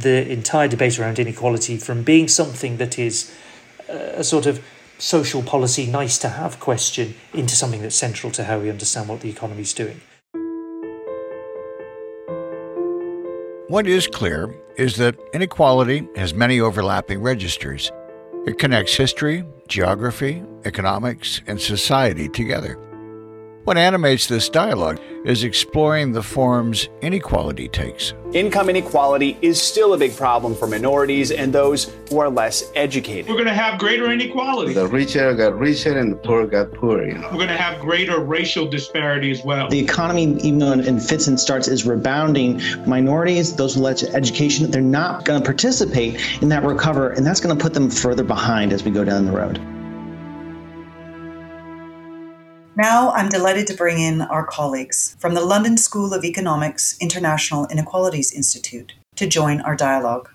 the 0.00 0.30
entire 0.30 0.68
debate 0.68 0.98
around 0.98 1.18
inequality 1.18 1.76
from 1.76 2.02
being 2.02 2.28
something 2.28 2.76
that 2.76 2.98
is 2.98 3.34
uh, 3.88 3.92
a 4.14 4.24
sort 4.24 4.46
of 4.46 4.62
social 4.98 5.42
policy 5.42 5.86
nice 5.86 6.18
to 6.18 6.28
have 6.28 6.58
question 6.60 7.14
into 7.32 7.54
something 7.54 7.82
that's 7.82 7.96
central 7.96 8.32
to 8.32 8.44
how 8.44 8.58
we 8.58 8.70
understand 8.70 9.08
what 9.08 9.20
the 9.20 9.30
economy 9.30 9.62
is 9.62 9.72
doing. 9.72 10.00
What 13.68 13.86
is 13.86 14.06
clear 14.06 14.54
is 14.76 14.96
that 14.96 15.14
inequality 15.34 16.08
has 16.16 16.32
many 16.32 16.60
overlapping 16.60 17.20
registers. 17.20 17.92
It 18.46 18.58
connects 18.58 18.94
history, 18.94 19.44
geography, 19.68 20.42
economics, 20.64 21.42
and 21.46 21.60
society 21.60 22.28
together. 22.28 22.78
What 23.68 23.76
animates 23.76 24.26
this 24.26 24.48
dialogue 24.48 24.98
is 25.26 25.44
exploring 25.44 26.12
the 26.12 26.22
forms 26.22 26.88
inequality 27.02 27.68
takes. 27.68 28.14
Income 28.32 28.70
inequality 28.70 29.36
is 29.42 29.60
still 29.60 29.92
a 29.92 29.98
big 29.98 30.16
problem 30.16 30.54
for 30.54 30.66
minorities 30.66 31.30
and 31.30 31.52
those 31.52 31.92
who 32.08 32.18
are 32.18 32.30
less 32.30 32.72
educated. 32.74 33.28
We're 33.28 33.34
going 33.34 33.44
to 33.44 33.52
have 33.52 33.78
greater 33.78 34.10
inequality. 34.10 34.72
The 34.72 34.86
richer 34.86 35.34
got 35.34 35.58
richer 35.58 35.98
and 35.98 36.10
the 36.10 36.16
poor 36.16 36.46
got 36.46 36.72
poorer. 36.72 37.08
You 37.08 37.18
know? 37.18 37.28
We're 37.28 37.44
going 37.44 37.48
to 37.48 37.58
have 37.58 37.78
greater 37.78 38.20
racial 38.20 38.66
disparity 38.66 39.30
as 39.30 39.44
well. 39.44 39.68
The 39.68 39.80
economy, 39.80 40.38
even 40.40 40.60
though 40.60 40.72
in 40.72 40.98
fits 40.98 41.26
and 41.26 41.38
starts, 41.38 41.68
is 41.68 41.84
rebounding. 41.84 42.62
Minorities, 42.86 43.54
those 43.54 43.76
with 43.76 43.84
less 43.84 44.02
education, 44.02 44.70
they're 44.70 44.80
not 44.80 45.26
going 45.26 45.38
to 45.38 45.44
participate 45.44 46.18
in 46.40 46.48
that 46.48 46.64
recover, 46.64 47.10
and 47.10 47.26
that's 47.26 47.40
going 47.40 47.54
to 47.54 47.62
put 47.62 47.74
them 47.74 47.90
further 47.90 48.24
behind 48.24 48.72
as 48.72 48.82
we 48.82 48.90
go 48.90 49.04
down 49.04 49.26
the 49.26 49.32
road. 49.32 49.60
Now 52.78 53.10
I'm 53.10 53.28
delighted 53.28 53.66
to 53.66 53.74
bring 53.74 53.98
in 53.98 54.20
our 54.20 54.46
colleagues 54.46 55.16
from 55.18 55.34
the 55.34 55.44
London 55.44 55.76
School 55.76 56.14
of 56.14 56.24
Economics 56.24 56.96
International 57.00 57.66
Inequalities 57.66 58.32
Institute 58.32 58.94
to 59.16 59.26
join 59.26 59.60
our 59.62 59.74
dialogue. 59.74 60.28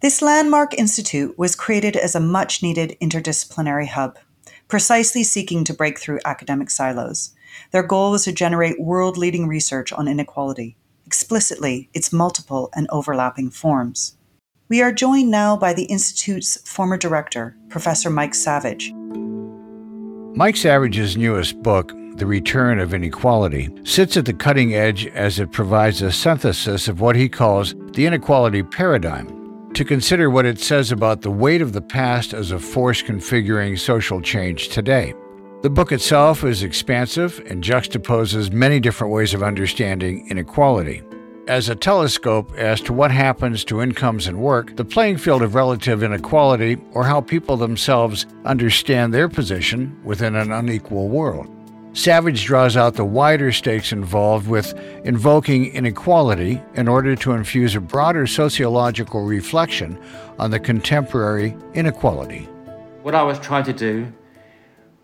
This 0.00 0.20
landmark 0.20 0.76
institute 0.76 1.38
was 1.38 1.54
created 1.54 1.94
as 1.94 2.16
a 2.16 2.20
much 2.20 2.60
needed 2.60 2.96
interdisciplinary 3.00 3.86
hub, 3.86 4.18
precisely 4.66 5.22
seeking 5.22 5.62
to 5.62 5.72
break 5.72 6.00
through 6.00 6.18
academic 6.24 6.70
silos. 6.70 7.36
Their 7.70 7.84
goal 7.84 8.10
was 8.10 8.24
to 8.24 8.32
generate 8.32 8.80
world 8.80 9.16
leading 9.16 9.46
research 9.46 9.92
on 9.92 10.08
inequality, 10.08 10.76
explicitly 11.06 11.88
its 11.94 12.12
multiple 12.12 12.68
and 12.74 12.88
overlapping 12.90 13.50
forms. 13.50 14.16
We 14.68 14.82
are 14.82 14.90
joined 14.90 15.30
now 15.30 15.56
by 15.56 15.72
the 15.72 15.84
Institute's 15.84 16.56
former 16.68 16.96
director, 16.96 17.56
Professor 17.68 18.10
Mike 18.10 18.34
Savage, 18.34 18.92
Mike 20.38 20.58
Savage's 20.58 21.16
newest 21.16 21.62
book, 21.62 21.94
The 22.16 22.26
Return 22.26 22.78
of 22.78 22.92
Inequality, 22.92 23.70
sits 23.84 24.18
at 24.18 24.26
the 24.26 24.34
cutting 24.34 24.74
edge 24.74 25.06
as 25.06 25.40
it 25.40 25.50
provides 25.50 26.02
a 26.02 26.12
synthesis 26.12 26.88
of 26.88 27.00
what 27.00 27.16
he 27.16 27.26
calls 27.26 27.74
the 27.92 28.04
inequality 28.04 28.62
paradigm 28.62 29.72
to 29.72 29.82
consider 29.82 30.28
what 30.28 30.44
it 30.44 30.58
says 30.58 30.92
about 30.92 31.22
the 31.22 31.30
weight 31.30 31.62
of 31.62 31.72
the 31.72 31.80
past 31.80 32.34
as 32.34 32.50
a 32.50 32.58
force 32.58 33.00
configuring 33.00 33.78
social 33.78 34.20
change 34.20 34.68
today. 34.68 35.14
The 35.62 35.70
book 35.70 35.90
itself 35.90 36.44
is 36.44 36.62
expansive 36.62 37.42
and 37.46 37.64
juxtaposes 37.64 38.52
many 38.52 38.78
different 38.78 39.14
ways 39.14 39.32
of 39.32 39.42
understanding 39.42 40.28
inequality 40.28 41.02
as 41.46 41.68
a 41.68 41.74
telescope 41.76 42.52
as 42.56 42.80
to 42.80 42.92
what 42.92 43.10
happens 43.10 43.64
to 43.64 43.80
incomes 43.80 44.26
and 44.26 44.38
work, 44.38 44.74
the 44.76 44.84
playing 44.84 45.16
field 45.16 45.42
of 45.42 45.54
relative 45.54 46.02
inequality, 46.02 46.76
or 46.92 47.04
how 47.04 47.20
people 47.20 47.56
themselves 47.56 48.26
understand 48.44 49.14
their 49.14 49.28
position 49.28 49.96
within 50.04 50.34
an 50.34 50.50
unequal 50.50 51.08
world. 51.08 51.48
Savage 51.92 52.44
draws 52.44 52.76
out 52.76 52.94
the 52.94 53.04
wider 53.04 53.50
stakes 53.52 53.90
involved 53.90 54.48
with 54.48 54.74
invoking 55.04 55.72
inequality 55.72 56.60
in 56.74 56.88
order 56.88 57.16
to 57.16 57.32
infuse 57.32 57.74
a 57.74 57.80
broader 57.80 58.26
sociological 58.26 59.24
reflection 59.24 59.98
on 60.38 60.50
the 60.50 60.60
contemporary 60.60 61.56
inequality. 61.72 62.40
What 63.02 63.14
I 63.14 63.22
was 63.22 63.38
trying 63.38 63.64
to 63.64 63.72
do 63.72 64.12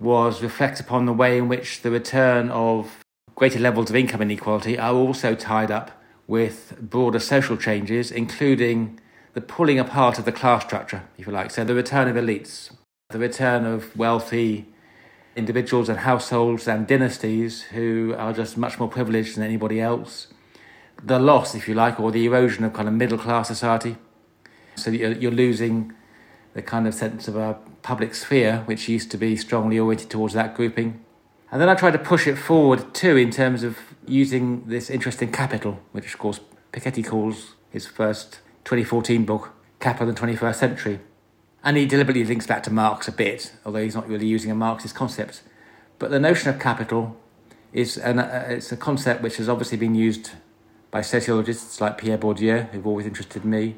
was 0.00 0.42
reflect 0.42 0.80
upon 0.80 1.06
the 1.06 1.12
way 1.12 1.38
in 1.38 1.48
which 1.48 1.80
the 1.80 1.90
return 1.90 2.50
of 2.50 3.04
greater 3.36 3.60
levels 3.60 3.88
of 3.88 3.96
income 3.96 4.20
inequality 4.20 4.78
are 4.78 4.92
also 4.92 5.34
tied 5.34 5.70
up 5.70 6.01
with 6.26 6.76
broader 6.80 7.18
social 7.18 7.56
changes, 7.56 8.10
including 8.10 9.00
the 9.34 9.40
pulling 9.40 9.78
apart 9.78 10.18
of 10.18 10.24
the 10.24 10.32
class 10.32 10.64
structure, 10.64 11.02
if 11.18 11.26
you 11.26 11.32
like. 11.32 11.50
So, 11.50 11.64
the 11.64 11.74
return 11.74 12.08
of 12.08 12.16
elites, 12.16 12.70
the 13.10 13.18
return 13.18 13.64
of 13.64 13.96
wealthy 13.96 14.66
individuals 15.34 15.88
and 15.88 16.00
households 16.00 16.68
and 16.68 16.86
dynasties 16.86 17.62
who 17.62 18.14
are 18.18 18.32
just 18.32 18.56
much 18.58 18.78
more 18.78 18.88
privileged 18.88 19.36
than 19.36 19.44
anybody 19.44 19.80
else, 19.80 20.28
the 21.02 21.18
loss, 21.18 21.54
if 21.54 21.66
you 21.66 21.74
like, 21.74 21.98
or 21.98 22.12
the 22.12 22.26
erosion 22.26 22.64
of 22.64 22.72
kind 22.72 22.88
of 22.88 22.94
middle 22.94 23.18
class 23.18 23.48
society. 23.48 23.96
So, 24.76 24.90
you're, 24.90 25.12
you're 25.12 25.32
losing 25.32 25.92
the 26.54 26.62
kind 26.62 26.86
of 26.86 26.94
sense 26.94 27.28
of 27.28 27.36
a 27.36 27.58
public 27.82 28.14
sphere, 28.14 28.62
which 28.66 28.88
used 28.88 29.10
to 29.10 29.16
be 29.16 29.36
strongly 29.36 29.78
oriented 29.78 30.10
towards 30.10 30.34
that 30.34 30.54
grouping. 30.54 31.02
And 31.50 31.60
then 31.60 31.68
I 31.68 31.74
tried 31.74 31.92
to 31.92 31.98
push 31.98 32.26
it 32.26 32.36
forward 32.36 32.94
too 32.94 33.16
in 33.16 33.30
terms 33.30 33.62
of 33.62 33.78
using 34.06 34.64
this 34.66 34.90
interest 34.90 35.22
in 35.22 35.32
capital, 35.32 35.80
which 35.92 36.12
of 36.12 36.18
course 36.18 36.40
Piketty 36.72 37.06
calls 37.06 37.54
his 37.70 37.86
first 37.86 38.40
2014 38.64 39.24
book, 39.24 39.52
Capital 39.80 40.08
in 40.08 40.14
the 40.14 40.20
21st 40.20 40.54
Century. 40.54 41.00
And 41.64 41.76
he 41.76 41.86
deliberately 41.86 42.24
links 42.24 42.46
back 42.46 42.62
to 42.64 42.72
Marx 42.72 43.08
a 43.08 43.12
bit, 43.12 43.52
although 43.64 43.82
he's 43.82 43.94
not 43.94 44.08
really 44.08 44.26
using 44.26 44.50
a 44.50 44.54
Marxist 44.54 44.94
concept. 44.94 45.42
But 45.98 46.10
the 46.10 46.20
notion 46.20 46.50
of 46.50 46.58
capital 46.58 47.16
is 47.72 47.96
an, 47.96 48.18
uh, 48.18 48.46
it's 48.48 48.72
a 48.72 48.76
concept 48.76 49.22
which 49.22 49.36
has 49.36 49.48
obviously 49.48 49.78
been 49.78 49.94
used 49.94 50.32
by 50.90 51.00
sociologists 51.00 51.80
like 51.80 51.98
Pierre 51.98 52.18
Bourdieu, 52.18 52.68
who've 52.70 52.86
always 52.86 53.06
interested 53.06 53.44
me. 53.44 53.76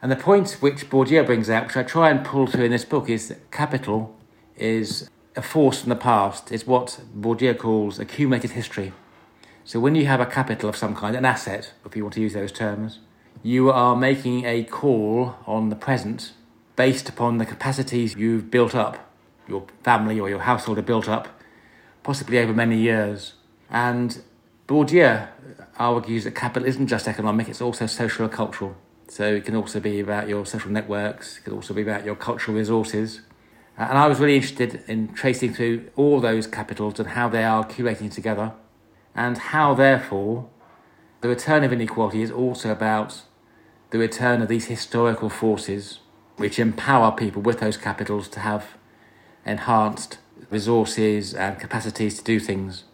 And 0.00 0.10
the 0.10 0.16
point 0.16 0.58
which 0.60 0.90
Bourdieu 0.90 1.24
brings 1.24 1.48
out, 1.48 1.66
which 1.68 1.76
I 1.76 1.84
try 1.84 2.10
and 2.10 2.24
pull 2.24 2.46
to 2.48 2.64
in 2.64 2.72
this 2.72 2.84
book, 2.84 3.08
is 3.08 3.28
that 3.28 3.50
capital 3.50 4.16
is 4.56 5.08
a 5.36 5.42
force 5.42 5.80
from 5.80 5.90
the 5.90 5.96
past. 5.96 6.52
It's 6.52 6.66
what 6.66 7.00
Bourdieu 7.16 7.56
calls 7.56 7.98
accumulated 7.98 8.50
history. 8.50 8.92
So 9.64 9.78
when 9.78 9.94
you 9.94 10.06
have 10.06 10.20
a 10.20 10.26
capital 10.26 10.68
of 10.68 10.76
some 10.76 10.94
kind, 10.94 11.14
an 11.14 11.24
asset, 11.24 11.72
if 11.84 11.96
you 11.96 12.02
want 12.02 12.14
to 12.14 12.20
use 12.20 12.34
those 12.34 12.50
terms, 12.50 12.98
you 13.42 13.70
are 13.70 13.94
making 13.96 14.44
a 14.44 14.64
call 14.64 15.36
on 15.46 15.68
the 15.68 15.76
present 15.76 16.32
based 16.74 17.08
upon 17.08 17.38
the 17.38 17.46
capacities 17.46 18.14
you've 18.16 18.50
built 18.50 18.74
up, 18.74 19.10
your 19.46 19.66
family 19.84 20.18
or 20.18 20.28
your 20.28 20.40
household 20.40 20.78
have 20.78 20.86
built 20.86 21.08
up, 21.08 21.28
possibly 22.02 22.38
over 22.38 22.52
many 22.52 22.76
years. 22.76 23.34
And 23.70 24.20
Bourdieu 24.66 25.28
argues 25.76 26.24
that 26.24 26.34
capital 26.34 26.68
isn't 26.68 26.88
just 26.88 27.06
economic, 27.06 27.48
it's 27.48 27.60
also 27.60 27.86
social 27.86 28.24
and 28.24 28.32
cultural. 28.32 28.76
So 29.08 29.34
it 29.34 29.44
can 29.44 29.54
also 29.54 29.78
be 29.78 30.00
about 30.00 30.28
your 30.28 30.44
social 30.46 30.70
networks, 30.70 31.38
it 31.38 31.44
can 31.44 31.52
also 31.52 31.74
be 31.74 31.82
about 31.82 32.04
your 32.04 32.16
cultural 32.16 32.56
resources. 32.56 33.20
And 33.76 33.96
I 33.96 34.06
was 34.06 34.18
really 34.18 34.36
interested 34.36 34.82
in 34.86 35.12
tracing 35.14 35.54
through 35.54 35.90
all 35.96 36.20
those 36.20 36.46
capitals 36.46 36.98
and 36.98 37.10
how 37.10 37.28
they 37.28 37.44
are 37.44 37.62
accumulating 37.62 38.10
together, 38.10 38.52
and 39.14 39.38
how, 39.38 39.74
therefore, 39.74 40.48
the 41.20 41.28
return 41.28 41.64
of 41.64 41.72
inequality 41.72 42.22
is 42.22 42.30
also 42.30 42.70
about 42.70 43.22
the 43.90 43.98
return 43.98 44.42
of 44.42 44.48
these 44.48 44.66
historical 44.66 45.28
forces 45.28 46.00
which 46.36 46.58
empower 46.58 47.12
people 47.12 47.42
with 47.42 47.60
those 47.60 47.76
capitals 47.76 48.28
to 48.28 48.40
have 48.40 48.76
enhanced 49.44 50.18
resources 50.50 51.34
and 51.34 51.58
capacities 51.58 52.18
to 52.18 52.24
do 52.24 52.40
things. 52.40 52.84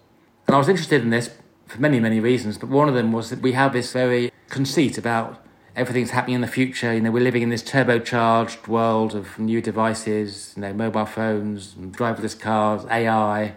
And 0.47 0.55
I 0.55 0.59
was 0.59 0.69
interested 0.69 1.03
in 1.03 1.11
this 1.11 1.31
for 1.67 1.81
many, 1.81 2.01
many 2.01 2.21
reasons, 2.21 2.59
but 2.59 2.69
one 2.69 2.89
of 2.89 2.95
them 2.95 3.13
was 3.13 3.31
that 3.31 3.41
we 3.41 3.53
have 3.53 3.73
this 3.73 3.93
very 3.93 4.33
conceit 4.49 4.99
about 4.99 5.45
everything's 5.77 6.11
happening 6.11 6.37
in 6.37 6.41
the 6.41 6.49
future. 6.49 6.93
You 6.93 7.01
know, 7.01 7.11
we're 7.11 7.23
living 7.23 7.43
in 7.43 7.51
this 7.51 7.63
turbocharged 7.63 8.67
world 8.67 9.15
of 9.15 9.39
new 9.39 9.61
devices, 9.61 10.55
you 10.57 10.63
know, 10.63 10.73
mobile 10.73 11.07
phones, 11.07 11.75
driverless 11.75 12.39
cars, 12.39 12.85
AI. 12.91 13.55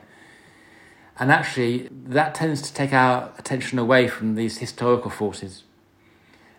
And 1.22 1.32
actually, 1.32 1.88
that 1.92 2.34
tends 2.34 2.64
to 2.64 2.74
take 2.74 2.94
our 2.94 3.32
attention 3.38 3.78
away 3.78 4.08
from 4.08 4.34
these 4.34 4.58
historical 4.58 5.12
forces 5.12 5.64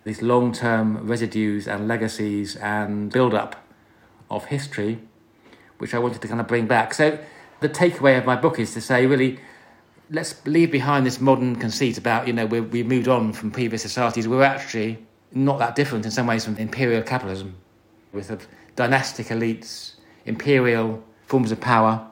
these 0.05 0.23
long 0.23 0.53
term 0.53 1.07
residues 1.07 1.67
and 1.67 1.87
legacies 1.89 2.57
and 2.57 3.11
build 3.13 3.35
up 3.35 3.57
of 4.31 4.47
history, 4.47 5.01
which 5.79 5.95
I 5.95 5.99
wanted 5.99 6.23
to 6.23 6.29
kind 6.29 6.41
of 6.41 6.47
bring 6.47 6.67
back. 6.67 6.95
So, 6.95 7.19
the 7.61 7.69
takeaway 7.69 8.19
of 8.19 8.25
my 8.25 8.37
book 8.37 8.61
is 8.61 8.73
to 8.75 8.81
say, 8.81 9.05
really, 9.07 9.41
let's 10.11 10.45
leave 10.47 10.71
behind 10.71 11.07
this 11.07 11.21
modern 11.21 11.57
conceit 11.57 11.99
about, 11.99 12.29
you 12.29 12.33
know, 12.33 12.47
we 12.47 12.61
we 12.61 12.85
moved 12.85 13.09
on 13.09 13.33
from 13.33 13.51
previous 13.51 13.83
societies. 13.83 14.29
We're 14.29 14.45
actually 14.45 15.05
not 15.33 15.59
that 15.59 15.75
different 15.75 16.05
in 16.05 16.13
some 16.13 16.29
ways 16.29 16.45
from 16.45 16.57
imperial 16.57 17.03
capitalism, 17.03 17.57
with 18.13 18.47
dynastic 18.77 19.27
elites, 19.27 19.95
imperial 20.25 21.03
forms 21.27 21.51
of 21.51 21.61
power. 21.61 22.12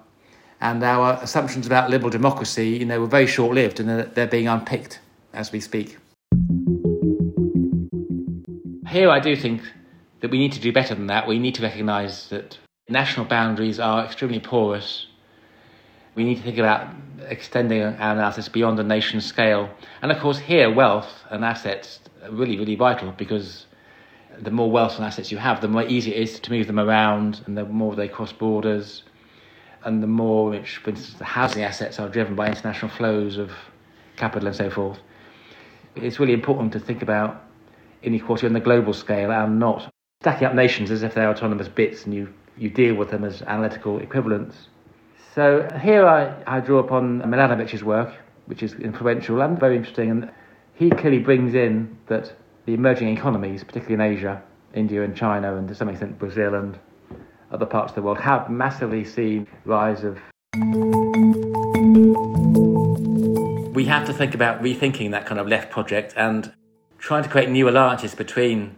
And 0.61 0.83
our 0.83 1.19
assumptions 1.23 1.67
about 1.67 1.89
liberal 1.89 2.11
democracy, 2.11 2.69
you 2.71 2.85
know, 2.85 3.01
were 3.01 3.07
very 3.07 3.27
short 3.27 3.55
lived 3.55 3.81
and 3.81 3.89
they're, 3.89 4.05
they're 4.05 4.27
being 4.27 4.49
unpicked 4.49 5.01
as 5.33 5.53
we 5.53 5.61
speak. 5.61 5.97
Here, 8.87 9.09
I 9.09 9.21
do 9.21 9.37
think 9.37 9.63
that 10.21 10.31
we 10.31 10.39
need 10.39 10.53
to 10.53 10.61
do 10.61 10.73
better 10.73 10.95
than 10.95 11.07
that. 11.07 11.27
We 11.27 11.39
need 11.39 11.55
to 11.55 11.63
recognise 11.63 12.29
that 12.29 12.59
national 12.89 13.27
boundaries 13.27 13.81
are 13.81 14.05
extremely 14.05 14.41
porous. 14.41 15.07
We 16.15 16.25
need 16.25 16.37
to 16.37 16.43
think 16.43 16.59
about 16.59 16.89
extending 17.29 17.83
our 17.83 18.13
analysis 18.13 18.49
beyond 18.49 18.79
the 18.79 18.83
nation 18.83 19.21
scale. 19.21 19.71
And 20.03 20.13
of 20.13 20.19
course, 20.19 20.39
here, 20.39 20.71
wealth 20.71 21.25
and 21.31 21.45
assets 21.45 22.01
are 22.23 22.31
really, 22.31 22.59
really 22.59 22.75
vital 22.75 23.13
because 23.13 23.67
the 24.41 24.51
more 24.51 24.71
wealth 24.71 24.97
and 24.97 25.05
assets 25.05 25.31
you 25.31 25.39
have, 25.39 25.61
the 25.61 25.69
more 25.69 25.85
easy 25.85 26.15
it 26.15 26.23
is 26.23 26.41
to 26.41 26.51
move 26.51 26.67
them 26.67 26.81
around 26.81 27.43
and 27.47 27.57
the 27.57 27.65
more 27.65 27.95
they 27.95 28.09
cross 28.09 28.33
borders. 28.33 29.05
And 29.85 30.03
the 30.03 30.07
more 30.07 30.51
which, 30.51 30.77
for 30.79 30.91
instance, 30.91 31.19
the 31.19 31.25
housing 31.25 31.63
assets 31.63 31.99
are 31.99 32.09
driven 32.09 32.35
by 32.35 32.49
international 32.49 32.91
flows 32.91 33.39
of 33.39 33.51
capital 34.17 34.49
and 34.49 34.57
so 34.57 34.71
forth. 34.71 34.99
It's 35.97 36.21
really 36.21 36.35
important 36.35 36.73
to 36.75 36.81
think 36.81 37.03
about 37.03 37.43
inequality 38.03 38.47
on 38.47 38.53
the 38.53 38.61
global 38.61 38.93
scale 38.93 39.33
and 39.33 39.59
not 39.59 39.91
stacking 40.21 40.47
up 40.47 40.55
nations 40.55 40.91
as 40.91 41.03
if 41.03 41.15
they're 41.15 41.31
autonomous 41.31 41.69
bits 41.69 42.05
and 42.05 42.15
you, 42.15 42.33
you 42.59 42.69
deal 42.69 42.95
with 42.95 43.11
them 43.11 43.25
as 43.25 43.43
analytical 43.43 43.99
equivalents. 44.01 44.69
So 45.35 45.67
here 45.81 46.07
I, 46.07 46.35
I 46.47 46.61
draw 46.61 46.79
upon 46.79 47.23
Milanovic's 47.23 47.83
work, 47.83 48.15
which 48.47 48.63
is 48.63 48.75
influential 48.75 49.41
and 49.41 49.59
very 49.59 49.77
interesting, 49.77 50.11
and 50.11 50.31
he 50.75 50.91
clearly 50.91 51.21
brings 51.21 51.55
in 51.55 51.97
that 52.09 52.35
the 52.67 52.75
emerging 52.75 53.09
economies, 53.17 53.65
particularly 53.65 53.95
in 53.95 54.17
Asia, 54.17 54.43
India 54.75 55.03
and 55.03 55.17
China, 55.17 55.57
and 55.57 55.69
to 55.69 55.75
some 55.75 55.89
extent 55.89 56.19
Brazil 56.19 56.55
and 56.55 56.79
other 57.51 57.67
parts 57.67 57.91
of 57.91 57.97
the 57.97 58.03
world, 58.03 58.21
have 58.21 58.51
massively 58.51 59.05
seen 59.05 59.47
rise 59.65 60.05
of. 60.05 60.19
We 63.75 63.85
have 63.87 64.07
to 64.07 64.13
think 64.13 64.35
about 64.35 64.63
rethinking 64.63 65.11
that 65.13 65.27
kind 65.27 65.41
of 65.41 65.49
left 65.49 65.71
project 65.71 66.15
and 66.17 66.53
trying 66.99 67.23
to 67.23 67.29
create 67.29 67.49
new 67.49 67.69
alliances 67.69 68.15
between 68.15 68.77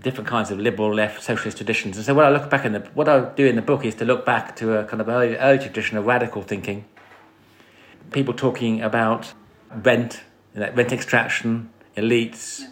different 0.00 0.28
kinds 0.28 0.50
of 0.50 0.58
liberal 0.58 0.94
left 0.94 1.22
socialist 1.22 1.58
traditions. 1.58 1.96
And 1.96 2.06
so 2.06 2.14
what 2.14 2.24
I 2.24 2.30
look 2.30 2.50
back 2.50 2.64
in 2.64 2.72
the 2.72 2.80
what 2.94 3.08
I 3.08 3.20
do 3.34 3.46
in 3.46 3.56
the 3.56 3.62
book 3.62 3.84
is 3.84 3.94
to 3.96 4.04
look 4.04 4.24
back 4.24 4.56
to 4.56 4.78
a 4.78 4.84
kind 4.84 5.00
of 5.00 5.08
early, 5.08 5.36
early 5.36 5.58
tradition 5.58 5.96
of 5.96 6.06
radical 6.06 6.42
thinking. 6.42 6.84
People 8.12 8.34
talking 8.34 8.82
about 8.82 9.32
rent, 9.70 10.22
you 10.54 10.60
know, 10.60 10.70
rent 10.72 10.92
extraction, 10.92 11.70
elites, 11.96 12.62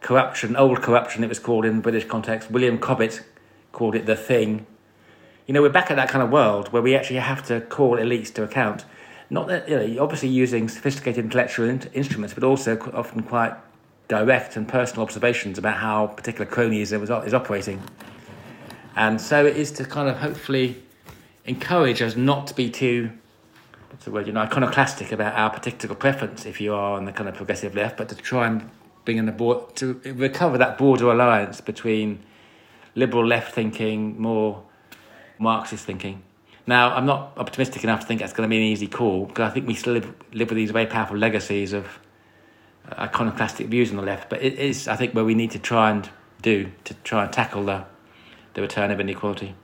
corruption, 0.00 0.56
old 0.56 0.82
corruption 0.82 1.24
it 1.24 1.28
was 1.28 1.38
called 1.38 1.64
in 1.64 1.76
the 1.76 1.82
British 1.82 2.04
context. 2.04 2.50
William 2.50 2.78
Cobbett 2.78 3.22
called 3.72 3.94
it 3.94 4.06
the 4.06 4.16
thing. 4.16 4.66
You 5.46 5.52
know, 5.52 5.60
we're 5.60 5.68
back 5.68 5.90
at 5.90 5.96
that 5.96 6.08
kind 6.08 6.22
of 6.22 6.30
world 6.30 6.72
where 6.72 6.80
we 6.80 6.96
actually 6.96 7.18
have 7.18 7.46
to 7.48 7.60
call 7.60 7.98
elites 7.98 8.32
to 8.34 8.42
account. 8.42 8.86
Not 9.28 9.46
that, 9.48 9.68
you 9.68 9.76
know, 9.76 10.02
obviously 10.02 10.30
using 10.30 10.70
sophisticated 10.70 11.22
intellectual 11.22 11.68
in- 11.68 11.82
instruments, 11.92 12.32
but 12.32 12.44
also 12.44 12.78
often 12.94 13.22
quite 13.22 13.52
direct 14.08 14.56
and 14.56 14.66
personal 14.66 15.02
observations 15.02 15.58
about 15.58 15.76
how 15.76 16.06
particular 16.06 16.50
cronyism 16.50 17.02
is, 17.02 17.10
is 17.26 17.34
operating. 17.34 17.82
And 18.96 19.20
so 19.20 19.44
it 19.44 19.58
is 19.58 19.70
to 19.72 19.84
kind 19.84 20.08
of 20.08 20.16
hopefully 20.16 20.82
encourage 21.44 22.00
us 22.00 22.16
not 22.16 22.46
to 22.46 22.54
be 22.54 22.70
too, 22.70 23.10
what's 23.90 24.06
the 24.06 24.12
word, 24.12 24.26
you 24.26 24.32
know, 24.32 24.40
iconoclastic 24.40 25.12
about 25.12 25.34
our 25.34 25.50
particular 25.50 25.94
preference 25.94 26.46
if 26.46 26.58
you 26.58 26.72
are 26.72 26.96
on 26.96 27.04
the 27.04 27.12
kind 27.12 27.28
of 27.28 27.34
progressive 27.34 27.74
left, 27.74 27.98
but 27.98 28.08
to 28.08 28.14
try 28.14 28.46
and 28.46 28.70
bring 29.04 29.18
in 29.18 29.26
the 29.26 29.32
board, 29.32 29.76
to 29.76 30.00
recover 30.06 30.56
that 30.56 30.78
broader 30.78 31.10
alliance 31.10 31.60
between 31.60 32.22
liberal 32.94 33.26
left 33.26 33.54
thinking, 33.54 34.18
more 34.18 34.62
Marxist 35.38 35.84
thinking. 35.84 36.22
Now, 36.66 36.94
I'm 36.94 37.04
not 37.04 37.32
optimistic 37.36 37.84
enough 37.84 38.00
to 38.00 38.06
think 38.06 38.20
that's 38.20 38.32
going 38.32 38.48
to 38.48 38.50
be 38.50 38.56
an 38.56 38.62
easy 38.62 38.86
call 38.86 39.26
because 39.26 39.50
I 39.50 39.52
think 39.52 39.66
we 39.66 39.74
still 39.74 39.92
live, 39.92 40.14
live 40.32 40.48
with 40.48 40.56
these 40.56 40.70
very 40.70 40.86
powerful 40.86 41.16
legacies 41.16 41.72
of 41.72 41.98
uh, 42.88 43.02
iconoclastic 43.02 43.66
views 43.66 43.90
on 43.90 43.96
the 43.96 44.02
left, 44.02 44.30
but 44.30 44.42
it 44.42 44.54
is, 44.54 44.88
I 44.88 44.96
think, 44.96 45.14
where 45.14 45.24
we 45.24 45.34
need 45.34 45.50
to 45.50 45.58
try 45.58 45.90
and 45.90 46.08
do 46.40 46.70
to 46.84 46.94
try 46.94 47.24
and 47.24 47.32
tackle 47.32 47.64
the, 47.64 47.84
the 48.54 48.62
return 48.62 48.90
of 48.90 49.00
inequality. 49.00 49.54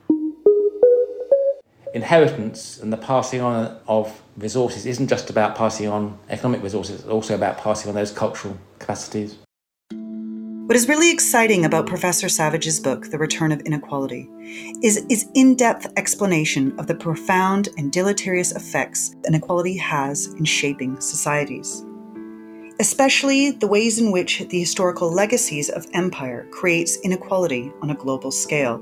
Inheritance 1.92 2.78
and 2.78 2.92
the 2.92 2.96
passing 2.96 3.40
on 3.40 3.78
of 3.88 4.22
resources 4.37 4.87
isn't 4.87 5.09
just 5.09 5.28
about 5.28 5.56
passing 5.56 5.88
on 5.88 6.18
economic 6.28 6.62
resources, 6.62 7.00
it's 7.00 7.09
also 7.09 7.35
about 7.35 7.59
passing 7.59 7.88
on 7.88 7.94
those 7.94 8.12
cultural 8.12 8.59
capacities. 8.78 9.38
What 10.70 10.76
is 10.76 10.88
really 10.88 11.11
exciting 11.11 11.64
about 11.64 11.88
Professor 11.88 12.28
Savage's 12.28 12.78
book, 12.78 13.11
The 13.11 13.18
Return 13.18 13.50
of 13.50 13.61
Inequality, 13.62 14.30
is 14.85 15.04
its 15.09 15.24
in 15.35 15.56
depth 15.56 15.92
explanation 15.96 16.78
of 16.78 16.87
the 16.87 16.94
profound 16.94 17.70
and 17.76 17.90
deleterious 17.90 18.52
effects 18.52 19.16
inequality 19.26 19.76
has 19.78 20.26
in 20.35 20.44
shaping 20.44 21.00
societies 21.00 21.85
especially 22.78 23.50
the 23.50 23.66
ways 23.66 23.98
in 23.98 24.12
which 24.12 24.46
the 24.48 24.61
historical 24.61 25.12
legacies 25.12 25.68
of 25.70 25.88
empire 25.92 26.46
creates 26.52 26.98
inequality 27.00 27.72
on 27.83 27.90
a 27.90 27.94
global 27.94 28.30
scale, 28.30 28.78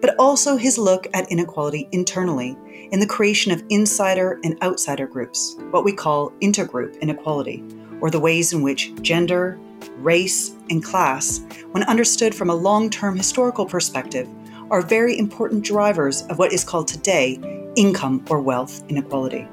but 0.00 0.16
also 0.18 0.56
his 0.56 0.78
look 0.78 1.06
at 1.14 1.30
inequality 1.30 1.86
internally 1.92 2.56
in 2.90 2.98
the 2.98 3.06
creation 3.06 3.52
of 3.52 3.62
insider 3.68 4.40
and 4.42 4.60
outsider 4.62 5.06
groups, 5.06 5.56
what 5.70 5.84
we 5.84 5.92
call 5.92 6.30
intergroup 6.40 6.98
inequality, 7.00 7.62
or 8.00 8.10
the 8.10 8.18
ways 8.18 8.52
in 8.52 8.62
which 8.62 8.92
gender, 9.02 9.60
race, 9.96 10.54
and 10.70 10.82
class, 10.82 11.40
when 11.72 11.82
understood 11.84 12.34
from 12.34 12.50
a 12.50 12.54
long 12.54 12.90
term 12.90 13.16
historical 13.16 13.66
perspective, 13.66 14.28
are 14.70 14.82
very 14.82 15.18
important 15.18 15.64
drivers 15.64 16.22
of 16.22 16.38
what 16.38 16.52
is 16.52 16.64
called 16.64 16.88
today 16.88 17.38
income 17.76 18.24
or 18.30 18.40
wealth 18.40 18.82
inequality. 18.88 19.48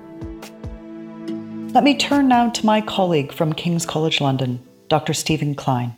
Let 1.74 1.84
me 1.84 1.98
turn 1.98 2.28
now 2.28 2.50
to 2.50 2.66
my 2.66 2.82
colleague 2.82 3.32
from 3.32 3.54
King's 3.54 3.86
College 3.86 4.20
London, 4.20 4.62
Dr. 4.90 5.14
Stephen 5.14 5.56
Klein. 5.56 5.96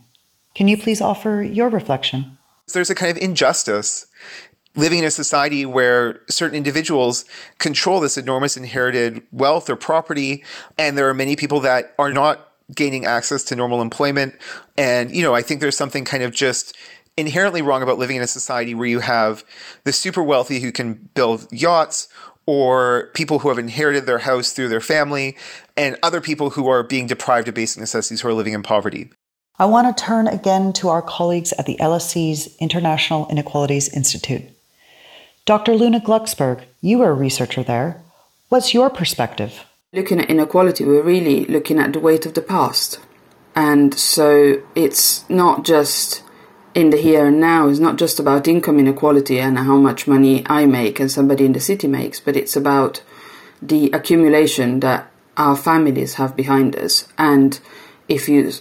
Can 0.56 0.68
you 0.68 0.78
please 0.78 1.02
offer 1.02 1.42
your 1.42 1.70
reflection? 1.70 2.38
There's 2.72 2.90
a 2.90 2.96
kind 2.96 3.10
of 3.10 3.22
injustice 3.22 4.06
living 4.76 5.00
in 5.00 5.06
a 5.06 5.12
society 5.12 5.66
where 5.66 6.22
certain 6.30 6.56
individuals 6.56 7.26
control 7.58 8.00
this 8.00 8.18
enormous 8.18 8.58
inherited 8.58 9.22
wealth 9.32 9.70
or 9.70 9.76
property, 9.76 10.44
and 10.78 10.98
there 10.98 11.10
are 11.10 11.14
many 11.14 11.36
people 11.36 11.60
that 11.62 11.94
are 12.00 12.12
not 12.12 12.53
gaining 12.74 13.06
access 13.06 13.44
to 13.46 13.56
normal 13.56 13.82
employment. 13.82 14.36
And, 14.78 15.16
you 15.16 15.22
know, 15.24 15.36
I 15.36 15.42
think 15.42 15.62
there's 15.62 15.78
something 15.78 16.06
kind 16.06 16.24
of 16.24 16.32
just 16.32 16.76
inherently 17.18 17.62
wrong 17.62 17.84
about 17.84 18.00
living 18.00 18.18
in 18.18 18.24
a 18.24 18.28
society 18.28 18.74
where 18.74 18.88
you 18.88 19.00
have 19.00 19.44
the 19.84 19.94
super 19.94 20.24
wealthy 20.24 20.60
who 20.60 20.72
can 20.72 21.10
build 21.14 21.48
yachts 21.52 22.08
or 22.46 23.10
people 23.14 23.40
who 23.40 23.50
have 23.50 23.60
inherited 23.60 24.06
their 24.06 24.20
house 24.20 24.52
through 24.52 24.68
their 24.68 24.82
family 24.82 25.38
and 25.78 25.98
other 26.04 26.20
people 26.20 26.52
who 26.52 26.68
are 26.68 26.84
being 26.84 27.08
deprived 27.08 27.48
of 27.48 27.54
basic 27.54 27.80
necessities 27.80 28.22
who 28.22 28.28
are 28.28 28.34
living 28.34 28.54
in 28.54 28.64
poverty. 28.64 29.10
I 29.60 29.66
want 29.66 29.96
to 29.96 30.04
turn 30.04 30.28
again 30.28 30.74
to 30.74 30.90
our 30.90 31.02
colleagues 31.02 31.54
at 31.54 31.66
the 31.66 31.78
LSE's 31.78 32.56
International 32.58 33.28
Inequalities 33.30 33.88
Institute. 33.90 34.44
Dr. 35.46 35.76
Luna 35.76 36.00
Glucksberg, 36.00 36.64
you 36.82 37.02
are 37.02 37.12
a 37.12 37.14
researcher 37.14 37.64
there. 37.64 38.02
What's 38.50 38.74
your 38.74 38.90
perspective? 38.90 39.64
Looking 39.96 40.22
at 40.22 40.30
inequality, 40.32 40.86
we're 40.86 41.04
really 41.04 41.46
looking 41.46 41.78
at 41.78 41.94
the 41.94 42.00
weight 42.00 42.26
of 42.26 42.34
the 42.34 42.42
past. 42.42 43.00
And 43.56 43.94
so 43.94 44.64
it's 44.74 45.24
not 45.30 45.64
just 45.64 46.24
in 46.74 46.90
the 46.90 46.98
here 46.98 47.28
and 47.28 47.40
now, 47.40 47.68
it's 47.68 47.78
not 47.78 47.98
just 47.98 48.20
about 48.20 48.48
income 48.48 48.80
inequality 48.80 49.40
and 49.40 49.56
how 49.56 49.78
much 49.78 50.08
money 50.08 50.44
I 50.48 50.66
make 50.66 51.00
and 51.00 51.12
somebody 51.12 51.46
in 51.46 51.54
the 51.54 51.60
city 51.60 51.88
makes, 51.88 52.20
but 52.20 52.36
it's 52.36 52.56
about 52.56 53.04
the 53.62 53.92
accumulation 53.92 54.80
that 54.80 55.12
our 55.38 55.56
families 55.56 56.16
have 56.16 56.36
behind 56.36 56.76
us. 56.76 57.08
And 57.16 57.60
if 58.10 58.28
you 58.28 58.52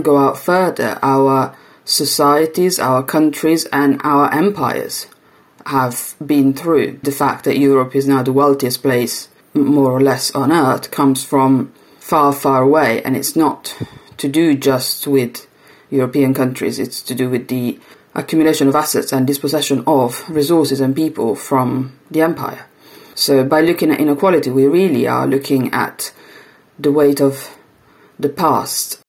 go 0.00 0.16
out 0.16 0.38
further, 0.38 1.00
our 1.02 1.56
societies, 1.84 2.78
our 2.78 3.02
countries, 3.02 3.64
and 3.72 4.00
our 4.04 4.32
empires 4.32 5.08
have 5.66 6.14
been 6.24 6.54
through. 6.54 7.00
The 7.02 7.10
fact 7.10 7.44
that 7.46 7.58
Europe 7.58 7.96
is 7.96 8.06
now 8.06 8.22
the 8.22 8.32
wealthiest 8.32 8.80
place, 8.80 9.28
more 9.54 9.90
or 9.90 10.00
less, 10.00 10.30
on 10.34 10.52
earth 10.52 10.90
comes 10.90 11.24
from 11.24 11.72
far, 11.98 12.32
far 12.32 12.62
away, 12.62 13.02
and 13.02 13.16
it's 13.16 13.36
not 13.36 13.76
to 14.16 14.28
do 14.28 14.56
just 14.56 15.06
with 15.06 15.46
European 15.90 16.34
countries, 16.34 16.78
it's 16.78 17.00
to 17.02 17.14
do 17.14 17.30
with 17.30 17.48
the 17.48 17.78
accumulation 18.14 18.68
of 18.68 18.74
assets 18.74 19.12
and 19.12 19.26
dispossession 19.26 19.82
of 19.86 20.28
resources 20.28 20.80
and 20.80 20.94
people 20.94 21.34
from 21.34 21.98
the 22.10 22.20
empire. 22.20 22.66
So, 23.14 23.44
by 23.44 23.62
looking 23.62 23.90
at 23.90 24.00
inequality, 24.00 24.50
we 24.50 24.66
really 24.66 25.06
are 25.06 25.26
looking 25.26 25.72
at 25.72 26.12
the 26.78 26.92
weight 26.92 27.20
of 27.20 27.56
the 28.18 28.28
past. 28.28 29.00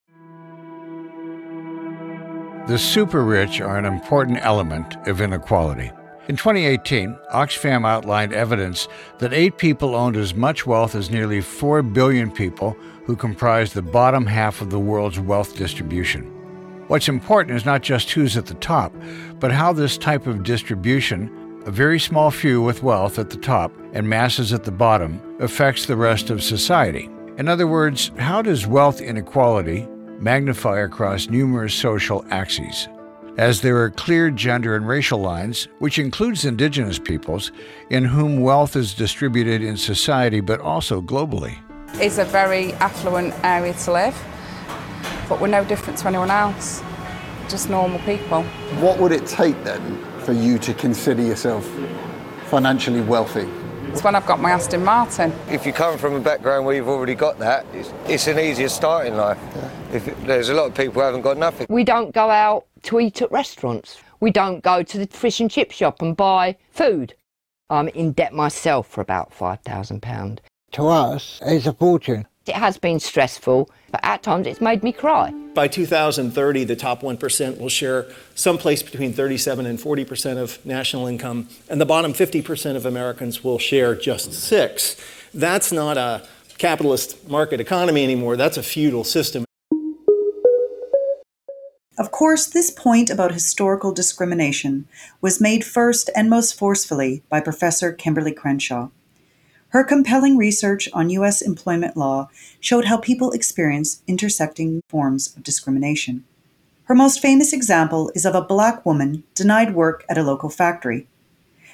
The 2.68 2.78
super 2.78 3.24
rich 3.24 3.62
are 3.62 3.78
an 3.78 3.86
important 3.86 4.40
element 4.42 4.96
of 5.08 5.22
inequality. 5.22 5.92
In 6.30 6.36
2018, 6.36 7.18
Oxfam 7.34 7.88
outlined 7.88 8.34
evidence 8.34 8.88
that 9.18 9.34
eight 9.34 9.58
people 9.58 9.96
owned 9.96 10.16
as 10.16 10.36
much 10.36 10.68
wealth 10.68 10.94
as 10.94 11.10
nearly 11.10 11.42
4 11.42 11.82
billion 11.82 12.30
people 12.30 12.78
who 13.06 13.16
comprise 13.16 13.74
the 13.74 13.82
bottom 13.82 14.28
half 14.28 14.62
of 14.62 14.70
the 14.70 14.78
world's 14.78 15.20
wealth 15.20 15.56
distribution. 15.56 16.26
What's 16.88 17.10
important 17.10 17.58
is 17.58 17.66
not 17.66 17.82
just 17.82 18.12
who's 18.12 18.38
at 18.38 18.46
the 18.46 18.54
top, 18.54 18.94
but 19.40 19.52
how 19.52 19.74
this 19.74 19.98
type 19.98 20.28
of 20.28 20.44
distribution, 20.44 21.64
a 21.66 21.72
very 21.72 22.00
small 22.00 22.30
few 22.30 22.62
with 22.62 22.84
wealth 22.84 23.18
at 23.18 23.32
the 23.32 23.38
top 23.38 23.72
and 23.94 24.08
masses 24.08 24.54
at 24.54 24.64
the 24.64 24.72
bottom, 24.72 25.20
affects 25.40 25.88
the 25.88 25.98
rest 25.98 26.30
of 26.30 26.44
society. 26.44 27.10
In 27.40 27.48
other 27.48 27.66
words, 27.66 28.12
how 28.20 28.44
does 28.44 28.68
wealth 28.68 29.02
inequality 29.02 29.88
magnify 30.20 30.82
across 30.82 31.28
numerous 31.28 31.74
social 31.74 32.24
axes? 32.30 32.88
As 33.40 33.62
there 33.62 33.78
are 33.78 33.90
clear 33.90 34.30
gender 34.30 34.76
and 34.76 34.86
racial 34.86 35.18
lines, 35.18 35.70
which 35.80 35.98
includes 35.98 36.44
indigenous 36.44 37.00
peoples, 37.00 37.54
in 37.90 38.04
whom 38.04 38.42
wealth 38.42 38.76
is 38.76 38.94
distributed 38.94 39.64
in 39.64 39.78
society 39.78 40.42
but 40.42 40.60
also 40.60 41.02
globally. 41.02 41.58
It's 41.94 42.18
a 42.18 42.26
very 42.26 42.74
affluent 42.74 43.34
area 43.46 43.74
to 43.74 43.94
live, 43.94 44.26
but 45.30 45.40
we're 45.40 45.48
no 45.48 45.64
different 45.64 45.98
to 46.00 46.08
anyone 46.10 46.30
else, 46.30 46.84
just 47.48 47.70
normal 47.70 48.00
people. 48.00 48.44
What 48.82 49.00
would 49.00 49.14
it 49.14 49.26
take 49.26 49.64
then 49.64 50.04
for 50.20 50.34
you 50.34 50.60
to 50.60 50.74
consider 50.74 51.22
yourself 51.22 51.66
financially 52.48 53.00
wealthy? 53.00 53.48
It's 53.92 54.04
when 54.04 54.14
I've 54.14 54.26
got 54.28 54.40
my 54.40 54.52
Aston 54.52 54.84
Martin. 54.84 55.34
If 55.50 55.66
you 55.66 55.74
come 55.74 55.98
from 55.98 56.14
a 56.14 56.20
background 56.20 56.64
where 56.64 56.76
you've 56.76 56.88
already 56.88 57.16
got 57.16 57.40
that, 57.40 57.66
it's, 57.74 57.92
it's 58.08 58.28
an 58.28 58.38
easier 58.38 58.70
start 58.70 59.08
in 59.08 59.18
life. 59.18 59.40
Yeah. 59.56 59.72
If 59.94 60.26
there's 60.28 60.50
a 60.50 60.54
lot 60.54 60.68
of 60.68 60.76
people 60.76 60.94
who 60.94 61.00
haven't 61.00 61.24
got 61.24 61.38
nothing. 61.38 61.66
We 61.72 61.84
don't 61.84 62.14
go 62.14 62.30
out 62.30 62.68
to 62.84 63.00
eat 63.00 63.24
at 63.24 63.32
restaurants. 63.32 63.98
We 64.20 64.30
don't 64.30 64.64
go 64.64 64.84
to 64.84 64.98
the 65.00 65.08
fish 65.08 65.40
and 65.40 65.50
chip 65.50 65.72
shop 65.72 66.04
and 66.04 66.16
buy 66.16 66.56
food. 66.70 67.16
I'm 67.72 67.88
in 67.90 68.12
debt 68.12 68.32
myself 68.32 68.88
for 68.88 69.02
about 69.02 69.32
£5,000. 69.32 70.38
To 70.74 70.88
us, 70.88 71.40
it's 71.44 71.66
a 71.66 71.74
fortune. 71.74 72.28
It 72.46 72.56
has 72.56 72.78
been 72.78 73.00
stressful, 73.00 73.70
but 73.92 74.00
at 74.04 74.24
times 74.24 74.48
it's 74.48 74.62
made 74.62 74.82
me 74.82 74.92
cry. 74.92 75.32
By 75.54 75.68
2030, 75.68 76.64
the 76.64 76.76
top 76.76 77.02
1% 77.02 77.60
will 77.60 77.70
share 77.70 78.08
someplace 78.34 78.82
between 78.82 79.14
37 79.14 79.66
and 79.66 79.78
40% 79.78 80.38
of 80.38 80.66
national 80.66 81.06
income, 81.06 81.50
and 81.70 81.80
the 81.80 81.86
bottom 81.86 82.14
50% 82.14 82.76
of 82.76 82.86
Americans 82.86 83.44
will 83.44 83.60
share 83.60 83.94
just 83.94 84.34
6. 84.34 84.96
That's 85.34 85.72
not 85.72 85.98
a 85.98 86.28
capitalist 86.58 87.30
market 87.30 87.60
economy 87.60 88.04
anymore, 88.04 88.36
that's 88.36 88.58
a 88.58 88.64
feudal 88.64 89.04
system. 89.04 89.46
Of 92.00 92.12
course, 92.12 92.48
this 92.48 92.72
point 92.72 93.10
about 93.10 93.34
historical 93.34 93.92
discrimination 93.92 94.88
was 95.20 95.42
made 95.42 95.66
first 95.66 96.10
and 96.16 96.30
most 96.30 96.58
forcefully 96.58 97.24
by 97.30 97.42
Professor 97.42 97.94
Kimberlé 97.94 98.34
Crenshaw. 98.34 98.90
Her 99.70 99.84
compelling 99.84 100.36
research 100.36 100.90
on 100.94 101.12
U.S. 101.12 101.42
employment 101.42 101.96
law 101.96 102.30
showed 102.60 102.86
how 102.86 102.98
people 102.98 103.32
experience 103.32 104.02
intersecting 104.08 104.82
forms 104.90 105.36
of 105.36 105.44
discrimination. 105.44 106.24
Her 106.86 106.96
most 106.96 107.22
famous 107.22 107.54
example 107.54 108.12
is 108.16 108.26
of 108.26 108.34
a 108.34 108.42
black 108.42 108.84
woman 108.84 109.24
denied 109.36 109.76
work 109.76 110.06
at 110.10 110.18
a 110.18 110.24
local 110.24 110.50
factory. 110.50 111.08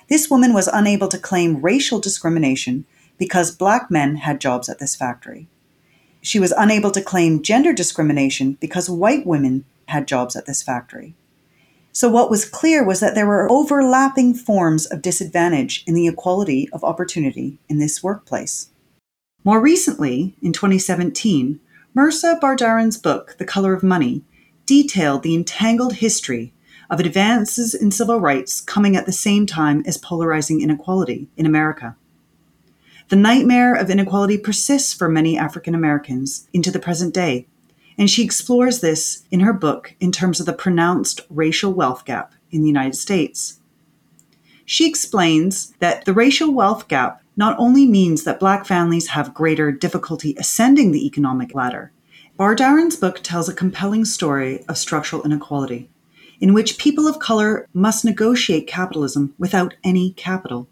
This 0.10 0.30
woman 0.30 0.54
was 0.54 0.68
unable 0.68 1.08
to 1.08 1.18
claim 1.18 1.62
racial 1.62 2.00
discrimination 2.00 2.86
because 3.18 3.56
black 3.56 3.90
men 3.90 4.18
had 4.18 4.42
jobs 4.42 4.68
at 4.68 4.80
this 4.80 4.94
factory. 4.94 5.48
She 6.22 6.38
was 6.38 6.54
unable 6.58 6.92
to 6.92 7.02
claim 7.02 7.42
gender 7.42 7.72
discrimination 7.72 8.58
because 8.60 8.90
white 8.90 9.26
women 9.26 9.64
had 9.88 10.06
jobs 10.06 10.36
at 10.36 10.48
this 10.48 10.62
factory. 10.62 11.14
So, 11.96 12.10
what 12.10 12.30
was 12.30 12.44
clear 12.44 12.84
was 12.84 13.00
that 13.00 13.16
there 13.16 13.26
were 13.26 13.50
overlapping 13.50 14.34
forms 14.34 14.86
of 14.86 15.02
disadvantage 15.02 15.82
in 15.88 15.94
the 15.94 16.08
equality 16.08 16.68
of 16.74 16.84
opportunity 16.84 17.58
in 17.70 17.80
this 17.80 18.04
workplace. 18.04 18.68
More 19.46 19.62
recently, 19.62 20.36
in 20.42 20.52
2017, 20.52 21.58
Mehrsa 21.96 22.38
Baradaran's 22.42 22.98
book, 22.98 23.38
The 23.38 23.46
Color 23.46 23.74
of 23.74 23.82
Money, 23.82 24.24
detailed 24.66 25.24
the 25.24 25.36
entangled 25.36 25.94
history 25.94 26.52
of 26.90 27.00
advances 27.00 27.74
in 27.74 27.92
civil 27.92 28.20
rights 28.20 28.60
coming 28.60 28.98
at 28.98 29.06
the 29.06 29.14
same 29.14 29.46
time 29.46 29.82
as 29.88 29.98
polarizing 29.98 30.60
inequality 30.60 31.30
in 31.38 31.46
America. 31.46 31.96
The 33.08 33.16
nightmare 33.16 33.74
of 33.74 33.90
inequality 33.90 34.38
persists 34.38 34.94
for 34.94 35.08
many 35.08 35.38
African 35.38 35.74
Americans 35.74 36.50
into 36.52 36.72
the 36.72 36.80
present 36.80 37.14
day, 37.14 37.48
and 37.98 38.10
she 38.10 38.24
explores 38.24 38.80
this 38.80 39.24
in 39.32 39.40
her 39.42 39.54
book 39.54 39.96
in 40.00 40.12
terms 40.12 40.40
of 40.40 40.46
the 40.46 40.54
pronounced 40.54 41.22
racial 41.30 41.74
wealth 41.74 42.06
gap 42.06 42.34
in 42.52 42.62
the 42.62 42.68
United 42.68 42.96
States. 42.96 43.60
She 44.66 44.88
explains 44.88 45.74
that 45.80 46.06
the 46.06 46.14
racial 46.14 46.54
wealth 46.54 46.88
gap 46.88 47.22
not 47.38 47.58
only 47.60 47.86
means 47.86 48.24
that 48.24 48.40
Black 48.40 48.66
families 48.66 49.10
have 49.10 49.34
greater 49.34 49.72
difficulty 49.72 50.36
ascending 50.38 50.92
the 50.92 51.06
economic 51.06 51.54
ladder, 51.54 51.92
Baradaran's 52.38 52.98
book 52.98 53.22
tells 53.22 53.48
a 53.48 53.54
compelling 53.54 54.04
story 54.04 54.64
of 54.68 54.78
structural 54.78 55.24
inequality, 55.24 55.90
in 56.42 56.54
which 56.54 56.78
people 56.78 57.08
of 57.08 57.20
color 57.20 57.68
must 57.74 58.04
negotiate 58.04 58.68
capitalism 58.68 59.34
without 59.38 59.74
any 59.84 60.12
capital. 60.14 60.68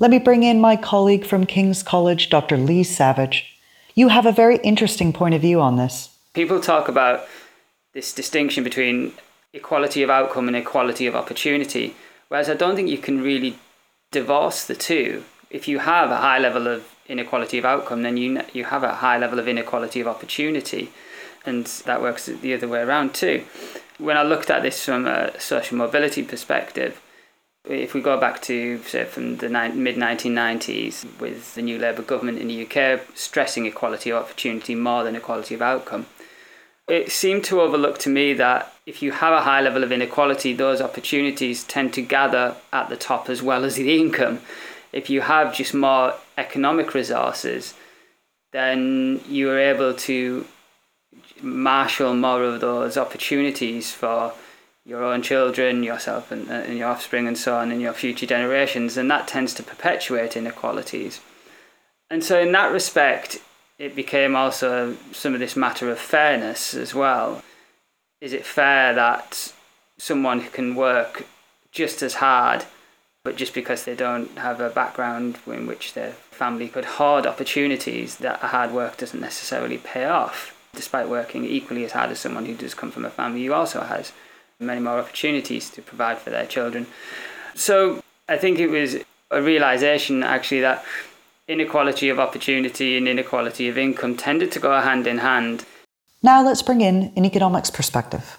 Let 0.00 0.10
me 0.10 0.18
bring 0.18 0.42
in 0.42 0.60
my 0.60 0.76
colleague 0.76 1.24
from 1.24 1.46
King's 1.46 1.82
College, 1.82 2.30
Dr. 2.30 2.56
Lee 2.56 2.82
Savage, 2.82 3.53
you 3.94 4.08
have 4.08 4.26
a 4.26 4.32
very 4.32 4.56
interesting 4.58 5.12
point 5.12 5.34
of 5.34 5.40
view 5.40 5.60
on 5.60 5.76
this. 5.76 6.10
People 6.34 6.60
talk 6.60 6.88
about 6.88 7.26
this 7.92 8.12
distinction 8.12 8.64
between 8.64 9.12
equality 9.52 10.02
of 10.02 10.10
outcome 10.10 10.48
and 10.48 10.56
equality 10.56 11.06
of 11.06 11.14
opportunity, 11.14 11.94
whereas 12.28 12.50
I 12.50 12.54
don't 12.54 12.74
think 12.74 12.88
you 12.88 12.98
can 12.98 13.22
really 13.22 13.56
divorce 14.10 14.64
the 14.64 14.74
two. 14.74 15.24
If 15.50 15.68
you 15.68 15.78
have 15.78 16.10
a 16.10 16.16
high 16.16 16.40
level 16.40 16.66
of 16.66 16.84
inequality 17.06 17.58
of 17.58 17.64
outcome, 17.64 18.02
then 18.02 18.16
you 18.16 18.42
you 18.52 18.64
have 18.64 18.82
a 18.82 18.96
high 18.96 19.18
level 19.18 19.38
of 19.38 19.46
inequality 19.46 20.00
of 20.00 20.08
opportunity, 20.08 20.90
and 21.46 21.66
that 21.86 22.02
works 22.02 22.26
the 22.26 22.54
other 22.54 22.66
way 22.66 22.80
around 22.80 23.14
too. 23.14 23.44
When 23.98 24.16
I 24.16 24.24
looked 24.24 24.50
at 24.50 24.62
this 24.62 24.84
from 24.84 25.06
a 25.06 25.38
social 25.40 25.78
mobility 25.78 26.24
perspective, 26.24 27.00
If 27.66 27.94
we 27.94 28.02
go 28.02 28.20
back 28.20 28.42
to, 28.42 28.78
say, 28.82 29.04
from 29.04 29.38
the 29.38 29.48
mid 29.48 29.96
1990s, 29.96 31.18
with 31.18 31.54
the 31.54 31.62
new 31.62 31.78
Labour 31.78 32.02
government 32.02 32.38
in 32.38 32.48
the 32.48 32.66
UK 32.66 33.00
stressing 33.14 33.64
equality 33.64 34.10
of 34.10 34.22
opportunity 34.22 34.74
more 34.74 35.02
than 35.02 35.16
equality 35.16 35.54
of 35.54 35.62
outcome, 35.62 36.06
it 36.86 37.10
seemed 37.10 37.44
to 37.44 37.62
overlook 37.62 37.96
to 38.00 38.10
me 38.10 38.34
that 38.34 38.74
if 38.84 39.02
you 39.02 39.12
have 39.12 39.32
a 39.32 39.40
high 39.40 39.62
level 39.62 39.82
of 39.82 39.92
inequality, 39.92 40.52
those 40.52 40.82
opportunities 40.82 41.64
tend 41.64 41.94
to 41.94 42.02
gather 42.02 42.54
at 42.70 42.90
the 42.90 42.96
top 42.96 43.30
as 43.30 43.42
well 43.42 43.64
as 43.64 43.76
the 43.76 43.98
income. 43.98 44.40
If 44.92 45.08
you 45.08 45.22
have 45.22 45.54
just 45.54 45.72
more 45.72 46.14
economic 46.36 46.92
resources, 46.92 47.72
then 48.52 49.22
you 49.26 49.50
are 49.50 49.58
able 49.58 49.94
to 49.94 50.46
marshal 51.40 52.14
more 52.14 52.44
of 52.44 52.60
those 52.60 52.98
opportunities 52.98 53.90
for 53.90 54.34
your 54.84 55.02
own 55.02 55.22
children, 55.22 55.82
yourself, 55.82 56.30
and, 56.30 56.48
uh, 56.50 56.54
and 56.54 56.78
your 56.78 56.88
offspring, 56.88 57.26
and 57.26 57.38
so 57.38 57.56
on, 57.56 57.72
and 57.72 57.80
your 57.80 57.94
future 57.94 58.26
generations, 58.26 58.96
and 58.96 59.10
that 59.10 59.26
tends 59.26 59.54
to 59.54 59.62
perpetuate 59.62 60.36
inequalities. 60.36 61.20
And 62.10 62.22
so, 62.22 62.38
in 62.40 62.52
that 62.52 62.72
respect, 62.72 63.38
it 63.78 63.96
became 63.96 64.36
also 64.36 64.96
some 65.12 65.34
of 65.34 65.40
this 65.40 65.56
matter 65.56 65.90
of 65.90 65.98
fairness 65.98 66.74
as 66.74 66.94
well. 66.94 67.42
Is 68.20 68.32
it 68.32 68.46
fair 68.46 68.94
that 68.94 69.52
someone 69.98 70.42
can 70.42 70.74
work 70.74 71.26
just 71.72 72.02
as 72.02 72.14
hard, 72.14 72.64
but 73.24 73.36
just 73.36 73.54
because 73.54 73.84
they 73.84 73.94
don't 73.94 74.38
have 74.38 74.60
a 74.60 74.70
background 74.70 75.38
in 75.46 75.66
which 75.66 75.94
their 75.94 76.12
family 76.30 76.68
could 76.68 76.84
hoard 76.84 77.26
opportunities, 77.26 78.16
that 78.18 78.38
hard 78.40 78.70
work 78.70 78.98
doesn't 78.98 79.20
necessarily 79.20 79.78
pay 79.78 80.04
off? 80.04 80.54
Despite 80.74 81.08
working 81.08 81.44
equally 81.44 81.84
as 81.84 81.92
hard 81.92 82.10
as 82.10 82.20
someone 82.20 82.46
who 82.46 82.54
does 82.54 82.74
come 82.74 82.90
from 82.90 83.04
a 83.04 83.10
family 83.10 83.44
who 83.44 83.52
also 83.52 83.80
has 83.80 84.12
many 84.60 84.80
more 84.80 84.98
opportunities 84.98 85.70
to 85.70 85.82
provide 85.82 86.18
for 86.18 86.30
their 86.30 86.46
children. 86.46 86.86
So 87.54 88.02
I 88.28 88.36
think 88.36 88.58
it 88.58 88.68
was 88.68 88.96
a 89.30 89.42
realization 89.42 90.22
actually 90.22 90.60
that 90.60 90.84
inequality 91.48 92.08
of 92.08 92.18
opportunity 92.18 92.96
and 92.96 93.06
inequality 93.06 93.68
of 93.68 93.76
income 93.76 94.16
tended 94.16 94.50
to 94.52 94.60
go 94.60 94.80
hand 94.80 95.06
in 95.06 95.18
hand. 95.18 95.64
Now 96.22 96.42
let's 96.44 96.62
bring 96.62 96.80
in 96.80 97.12
an 97.16 97.24
economics 97.24 97.70
perspective. 97.70 98.38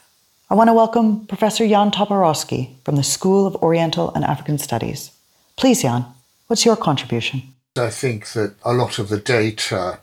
I 0.50 0.56
want 0.56 0.70
to 0.70 0.74
welcome 0.74 1.26
Professor 1.28 1.68
Jan 1.68 1.92
Toporowski 1.92 2.76
from 2.84 2.96
the 2.96 3.04
School 3.04 3.48
of 3.48 3.56
Oriental 3.58 4.14
and 4.14 4.24
African 4.24 4.58
Studies. 4.58 5.12
Please, 5.56 5.82
Jan, 5.82 6.06
what's 6.48 6.66
your 6.66 6.76
contribution? 6.76 7.42
I 7.78 7.90
think 7.90 8.30
that 8.30 8.54
a 8.64 8.74
lot 8.74 9.00
of 9.00 9.10
the 9.10 9.20
data 9.20 10.00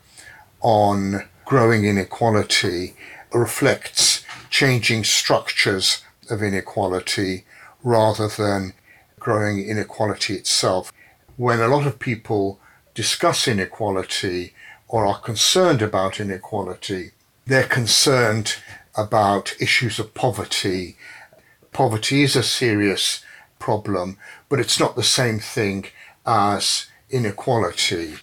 on 0.61 1.23
growing 1.45 1.85
inequality 1.85 2.93
reflects 3.33 4.12
changing 4.53 5.03
structures 5.03 6.03
of 6.29 6.43
inequality 6.43 7.43
rather 7.81 8.27
than 8.27 8.71
growing 9.19 9.67
inequality 9.67 10.35
itself. 10.35 10.93
When 11.37 11.59
a 11.59 11.67
lot 11.67 11.87
of 11.87 11.97
people 11.97 12.59
discuss 12.93 13.47
inequality 13.47 14.53
or 14.87 15.07
are 15.07 15.19
concerned 15.19 15.81
about 15.81 16.19
inequality, 16.19 17.13
they're 17.47 17.63
concerned 17.63 18.57
about 18.95 19.59
issues 19.59 19.97
of 19.97 20.13
poverty. 20.13 20.97
Poverty 21.71 22.21
is 22.21 22.35
a 22.35 22.43
serious 22.43 23.25
problem, 23.57 24.17
but 24.49 24.59
it's 24.59 24.79
not 24.79 24.95
the 24.95 25.01
same 25.01 25.39
thing 25.39 25.87
as 26.27 26.85
inequality. 27.09 28.17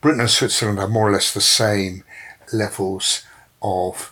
Britain 0.00 0.20
and 0.20 0.30
Switzerland 0.30 0.78
have 0.78 0.90
more 0.90 1.08
or 1.08 1.12
less 1.12 1.34
the 1.34 1.40
same 1.40 2.04
levels 2.52 3.24
of 3.60 4.11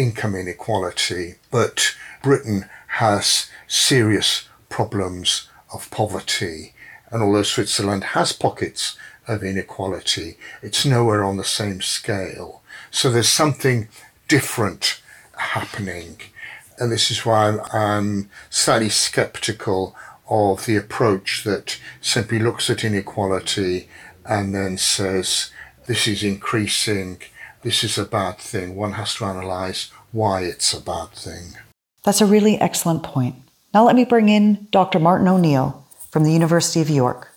income 0.00 0.34
inequality, 0.34 1.34
but 1.50 1.94
Britain 2.22 2.64
has 2.86 3.50
serious 3.68 4.48
problems 4.68 5.48
of 5.72 5.90
poverty. 5.90 6.72
And 7.10 7.22
although 7.22 7.42
Switzerland 7.42 8.04
has 8.04 8.32
pockets 8.32 8.96
of 9.28 9.42
inequality, 9.42 10.38
it's 10.62 10.86
nowhere 10.86 11.22
on 11.22 11.36
the 11.36 11.44
same 11.44 11.82
scale. 11.82 12.62
So 12.90 13.10
there's 13.10 13.28
something 13.28 13.88
different 14.26 15.00
happening. 15.36 16.20
And 16.78 16.90
this 16.90 17.10
is 17.10 17.26
why 17.26 17.58
I'm, 17.72 18.30
slightly 18.48 18.88
skeptical 18.88 19.94
of 20.28 20.64
the 20.66 20.76
approach 20.76 21.44
that 21.44 21.78
simply 22.00 22.38
looks 22.38 22.70
at 22.70 22.84
inequality 22.84 23.88
and 24.24 24.54
then 24.54 24.78
says, 24.78 25.50
this 25.86 26.06
is 26.06 26.22
increasing, 26.22 27.20
this 27.62 27.84
is 27.84 27.98
a 27.98 28.04
bad 28.04 28.38
thing. 28.38 28.74
One 28.74 28.92
has 28.92 29.14
to 29.16 29.24
analyze 29.24 29.90
why 30.12 30.42
it's 30.42 30.72
a 30.72 30.80
bad 30.80 31.10
thing. 31.10 31.58
That's 32.04 32.20
a 32.20 32.26
really 32.26 32.58
excellent 32.58 33.02
point. 33.02 33.36
Now 33.74 33.84
let 33.84 33.96
me 33.96 34.04
bring 34.04 34.28
in 34.28 34.66
Dr. 34.70 34.98
Martin 34.98 35.28
O'Neill 35.28 35.86
from 36.10 36.24
the 36.24 36.32
University 36.32 36.80
of 36.80 36.90
York. 36.90 37.28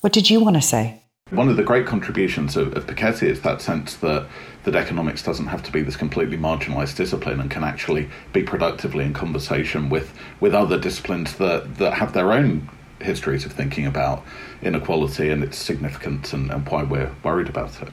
What 0.00 0.12
did 0.12 0.30
you 0.30 0.40
want 0.40 0.56
to 0.56 0.62
say? 0.62 1.02
One 1.30 1.48
of 1.48 1.56
the 1.56 1.64
great 1.64 1.86
contributions 1.86 2.56
of, 2.56 2.76
of 2.76 2.86
Piketty 2.86 3.24
is 3.24 3.40
that 3.42 3.60
sense 3.60 3.96
that, 3.96 4.28
that 4.64 4.76
economics 4.76 5.22
doesn't 5.22 5.48
have 5.48 5.62
to 5.64 5.72
be 5.72 5.82
this 5.82 5.96
completely 5.96 6.38
marginalized 6.38 6.96
discipline 6.96 7.40
and 7.40 7.50
can 7.50 7.64
actually 7.64 8.08
be 8.32 8.42
productively 8.42 9.04
in 9.04 9.12
conversation 9.12 9.88
with, 9.88 10.12
with 10.40 10.54
other 10.54 10.78
disciplines 10.78 11.34
that, 11.36 11.78
that 11.78 11.94
have 11.94 12.12
their 12.12 12.32
own 12.32 12.68
histories 13.00 13.44
of 13.44 13.52
thinking 13.52 13.86
about 13.86 14.24
inequality 14.62 15.28
and 15.28 15.42
its 15.42 15.58
significance 15.58 16.32
and, 16.32 16.50
and 16.50 16.68
why 16.68 16.82
we're 16.82 17.12
worried 17.24 17.48
about 17.48 17.82
it. 17.82 17.88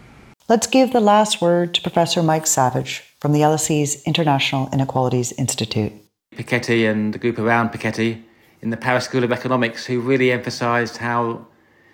Let's 0.50 0.68
give 0.68 0.92
the 0.92 1.00
last 1.00 1.42
word 1.42 1.74
to 1.74 1.82
Professor 1.82 2.22
Mike 2.22 2.46
Savage 2.48 3.02
from 3.22 3.32
the 3.32 3.40
LSE's 3.40 4.04
International 4.04 4.68
Inequalities 4.74 5.32
Institute. 5.32 5.94
Piketty 6.36 6.90
and 6.92 7.14
the 7.14 7.18
group 7.18 7.40
around 7.40 7.70
Piketty 7.70 8.22
in 8.62 8.70
the 8.70 8.76
Paris 8.76 9.06
School 9.06 9.24
of 9.24 9.32
Economics, 9.32 9.86
who 9.86 10.02
really 10.02 10.34
emphasised 10.34 10.98
how 10.98 11.48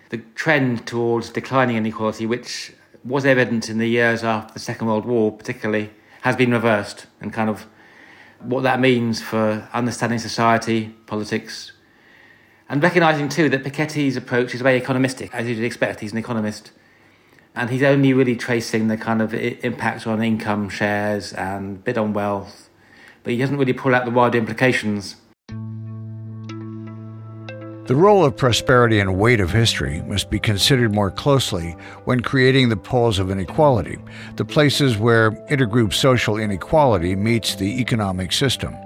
the 0.08 0.18
trend 0.34 0.84
towards 0.84 1.30
declining 1.30 1.76
inequality, 1.76 2.26
which 2.26 2.72
was 3.04 3.24
evident 3.24 3.68
in 3.68 3.78
the 3.78 3.86
years 3.86 4.24
after 4.24 4.54
the 4.54 4.58
Second 4.58 4.88
World 4.88 5.04
War, 5.04 5.30
particularly, 5.30 5.90
has 6.22 6.34
been 6.34 6.50
reversed, 6.50 7.06
and 7.20 7.32
kind 7.32 7.48
of 7.48 7.66
what 8.40 8.64
that 8.64 8.80
means 8.80 9.22
for 9.22 9.68
understanding 9.72 10.18
society, 10.18 10.92
politics, 11.06 11.70
and 12.68 12.82
recognising 12.82 13.28
too 13.28 13.48
that 13.48 13.62
Piketty's 13.62 14.16
approach 14.16 14.56
is 14.56 14.60
very 14.60 14.80
economistic, 14.80 15.30
as 15.32 15.46
you'd 15.46 15.62
expect. 15.62 16.00
He's 16.00 16.10
an 16.10 16.18
economist 16.18 16.72
and 17.54 17.70
he's 17.70 17.82
only 17.82 18.12
really 18.12 18.36
tracing 18.36 18.88
the 18.88 18.96
kind 18.96 19.20
of 19.20 19.34
impact 19.34 20.06
on 20.06 20.22
income 20.22 20.68
shares 20.68 21.32
and 21.32 21.82
bid 21.84 21.98
on 21.98 22.12
wealth, 22.12 22.70
but 23.22 23.32
he 23.32 23.38
doesn't 23.38 23.56
really 23.56 23.72
pull 23.72 23.94
out 23.94 24.04
the 24.04 24.10
wider 24.10 24.38
implications. 24.38 25.16
The 27.90 27.96
role 27.96 28.24
of 28.24 28.36
prosperity 28.36 29.00
and 29.00 29.18
weight 29.18 29.40
of 29.40 29.50
history 29.50 30.00
must 30.02 30.30
be 30.30 30.38
considered 30.38 30.94
more 30.94 31.10
closely 31.10 31.72
when 32.04 32.20
creating 32.20 32.68
the 32.68 32.76
poles 32.76 33.18
of 33.18 33.32
inequality, 33.32 33.98
the 34.36 34.44
places 34.44 34.96
where 34.96 35.32
intergroup 35.50 35.92
social 35.92 36.36
inequality 36.36 37.16
meets 37.16 37.56
the 37.56 37.80
economic 37.80 38.30
system. 38.30 38.76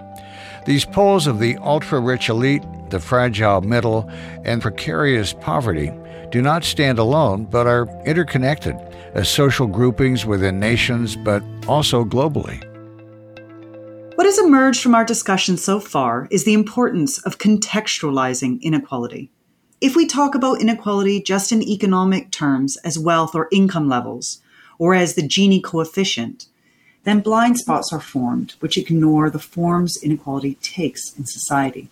These 0.64 0.86
poles 0.86 1.26
of 1.26 1.38
the 1.38 1.58
ultra 1.58 2.00
rich 2.00 2.30
elite, 2.30 2.62
the 2.94 3.00
fragile 3.00 3.60
middle, 3.60 4.08
and 4.44 4.62
precarious 4.62 5.32
poverty 5.32 5.90
do 6.30 6.40
not 6.40 6.62
stand 6.62 6.98
alone 6.98 7.44
but 7.44 7.66
are 7.66 7.88
interconnected 8.06 8.76
as 9.14 9.28
social 9.28 9.66
groupings 9.66 10.24
within 10.24 10.60
nations, 10.60 11.16
but 11.16 11.42
also 11.66 12.04
globally. 12.04 12.62
What 14.14 14.26
has 14.26 14.38
emerged 14.38 14.80
from 14.80 14.94
our 14.94 15.04
discussion 15.04 15.56
so 15.56 15.80
far 15.80 16.28
is 16.30 16.44
the 16.44 16.54
importance 16.54 17.18
of 17.24 17.38
contextualizing 17.38 18.62
inequality. 18.62 19.28
If 19.80 19.96
we 19.96 20.06
talk 20.06 20.36
about 20.36 20.60
inequality 20.60 21.20
just 21.20 21.50
in 21.50 21.62
economic 21.62 22.30
terms 22.30 22.76
as 22.84 22.96
wealth 22.96 23.34
or 23.34 23.48
income 23.50 23.88
levels, 23.88 24.40
or 24.78 24.94
as 24.94 25.14
the 25.14 25.22
Gini 25.22 25.62
coefficient, 25.62 26.46
then 27.02 27.20
blind 27.20 27.58
spots 27.58 27.92
are 27.92 28.00
formed 28.00 28.54
which 28.60 28.78
ignore 28.78 29.30
the 29.30 29.40
forms 29.40 30.00
inequality 30.00 30.54
takes 30.62 31.12
in 31.18 31.26
society. 31.26 31.90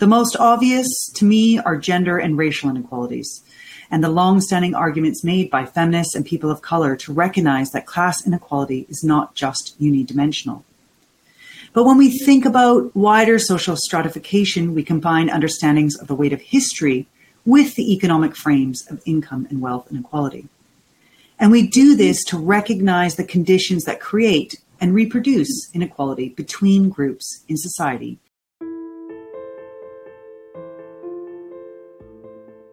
The 0.00 0.06
most 0.06 0.34
obvious 0.38 0.88
to 1.16 1.26
me 1.26 1.58
are 1.58 1.76
gender 1.76 2.16
and 2.16 2.38
racial 2.38 2.70
inequalities, 2.70 3.42
and 3.90 4.02
the 4.02 4.08
long-standing 4.08 4.74
arguments 4.74 5.22
made 5.22 5.50
by 5.50 5.66
feminists 5.66 6.14
and 6.14 6.24
people 6.24 6.50
of 6.50 6.62
color 6.62 6.96
to 6.96 7.12
recognize 7.12 7.72
that 7.72 7.84
class 7.84 8.26
inequality 8.26 8.86
is 8.88 9.04
not 9.04 9.34
just 9.34 9.78
unidimensional. 9.78 10.62
But 11.74 11.84
when 11.84 11.98
we 11.98 12.18
think 12.18 12.46
about 12.46 12.96
wider 12.96 13.38
social 13.38 13.76
stratification, 13.76 14.74
we 14.74 14.82
combine 14.82 15.28
understandings 15.28 15.98
of 15.98 16.06
the 16.06 16.14
weight 16.14 16.32
of 16.32 16.40
history 16.40 17.06
with 17.44 17.74
the 17.74 17.92
economic 17.92 18.34
frames 18.34 18.86
of 18.88 19.02
income 19.04 19.48
and 19.50 19.60
wealth 19.60 19.88
inequality. 19.90 20.48
And 21.38 21.50
we 21.52 21.66
do 21.66 21.94
this 21.94 22.24
to 22.24 22.38
recognize 22.38 23.16
the 23.16 23.24
conditions 23.24 23.84
that 23.84 24.00
create 24.00 24.62
and 24.80 24.94
reproduce 24.94 25.68
inequality 25.74 26.30
between 26.30 26.88
groups 26.88 27.44
in 27.48 27.58
society 27.58 28.18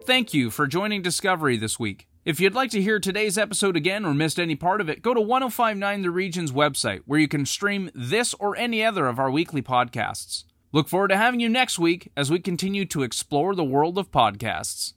Thank 0.08 0.32
you 0.32 0.50
for 0.50 0.66
joining 0.66 1.02
Discovery 1.02 1.58
this 1.58 1.78
week. 1.78 2.08
If 2.24 2.40
you'd 2.40 2.54
like 2.54 2.70
to 2.70 2.80
hear 2.80 2.98
today's 2.98 3.36
episode 3.36 3.76
again 3.76 4.06
or 4.06 4.14
missed 4.14 4.40
any 4.40 4.56
part 4.56 4.80
of 4.80 4.88
it, 4.88 5.02
go 5.02 5.12
to 5.12 5.20
1059 5.20 6.00
The 6.00 6.10
Region's 6.10 6.50
website 6.50 7.02
where 7.04 7.20
you 7.20 7.28
can 7.28 7.44
stream 7.44 7.90
this 7.94 8.32
or 8.40 8.56
any 8.56 8.82
other 8.82 9.06
of 9.06 9.18
our 9.18 9.30
weekly 9.30 9.60
podcasts. 9.60 10.44
Look 10.72 10.88
forward 10.88 11.08
to 11.08 11.18
having 11.18 11.40
you 11.40 11.50
next 11.50 11.78
week 11.78 12.10
as 12.16 12.30
we 12.30 12.38
continue 12.38 12.86
to 12.86 13.02
explore 13.02 13.54
the 13.54 13.66
world 13.66 13.98
of 13.98 14.10
podcasts. 14.10 14.94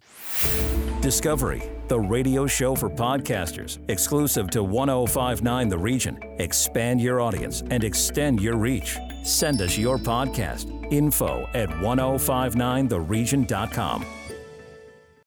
Discovery, 1.02 1.62
the 1.89 2.00
radio 2.00 2.47
show 2.47 2.74
for 2.74 2.89
podcasters, 2.89 3.80
exclusive 3.89 4.50
to 4.52 4.63
1059 4.63 5.67
The 5.67 5.78
Region. 5.78 6.19
Expand 6.39 7.02
your 7.02 7.19
audience 7.19 7.63
and 7.69 7.84
extend 7.84 8.39
your 8.39 8.56
reach. 8.56 8.97
Send 9.26 9.62
us 9.62 9.78
your 9.78 9.97
podcast. 9.97 10.71
Info 10.89 11.50
at 11.54 11.67
1059theregion.com. 11.67 14.06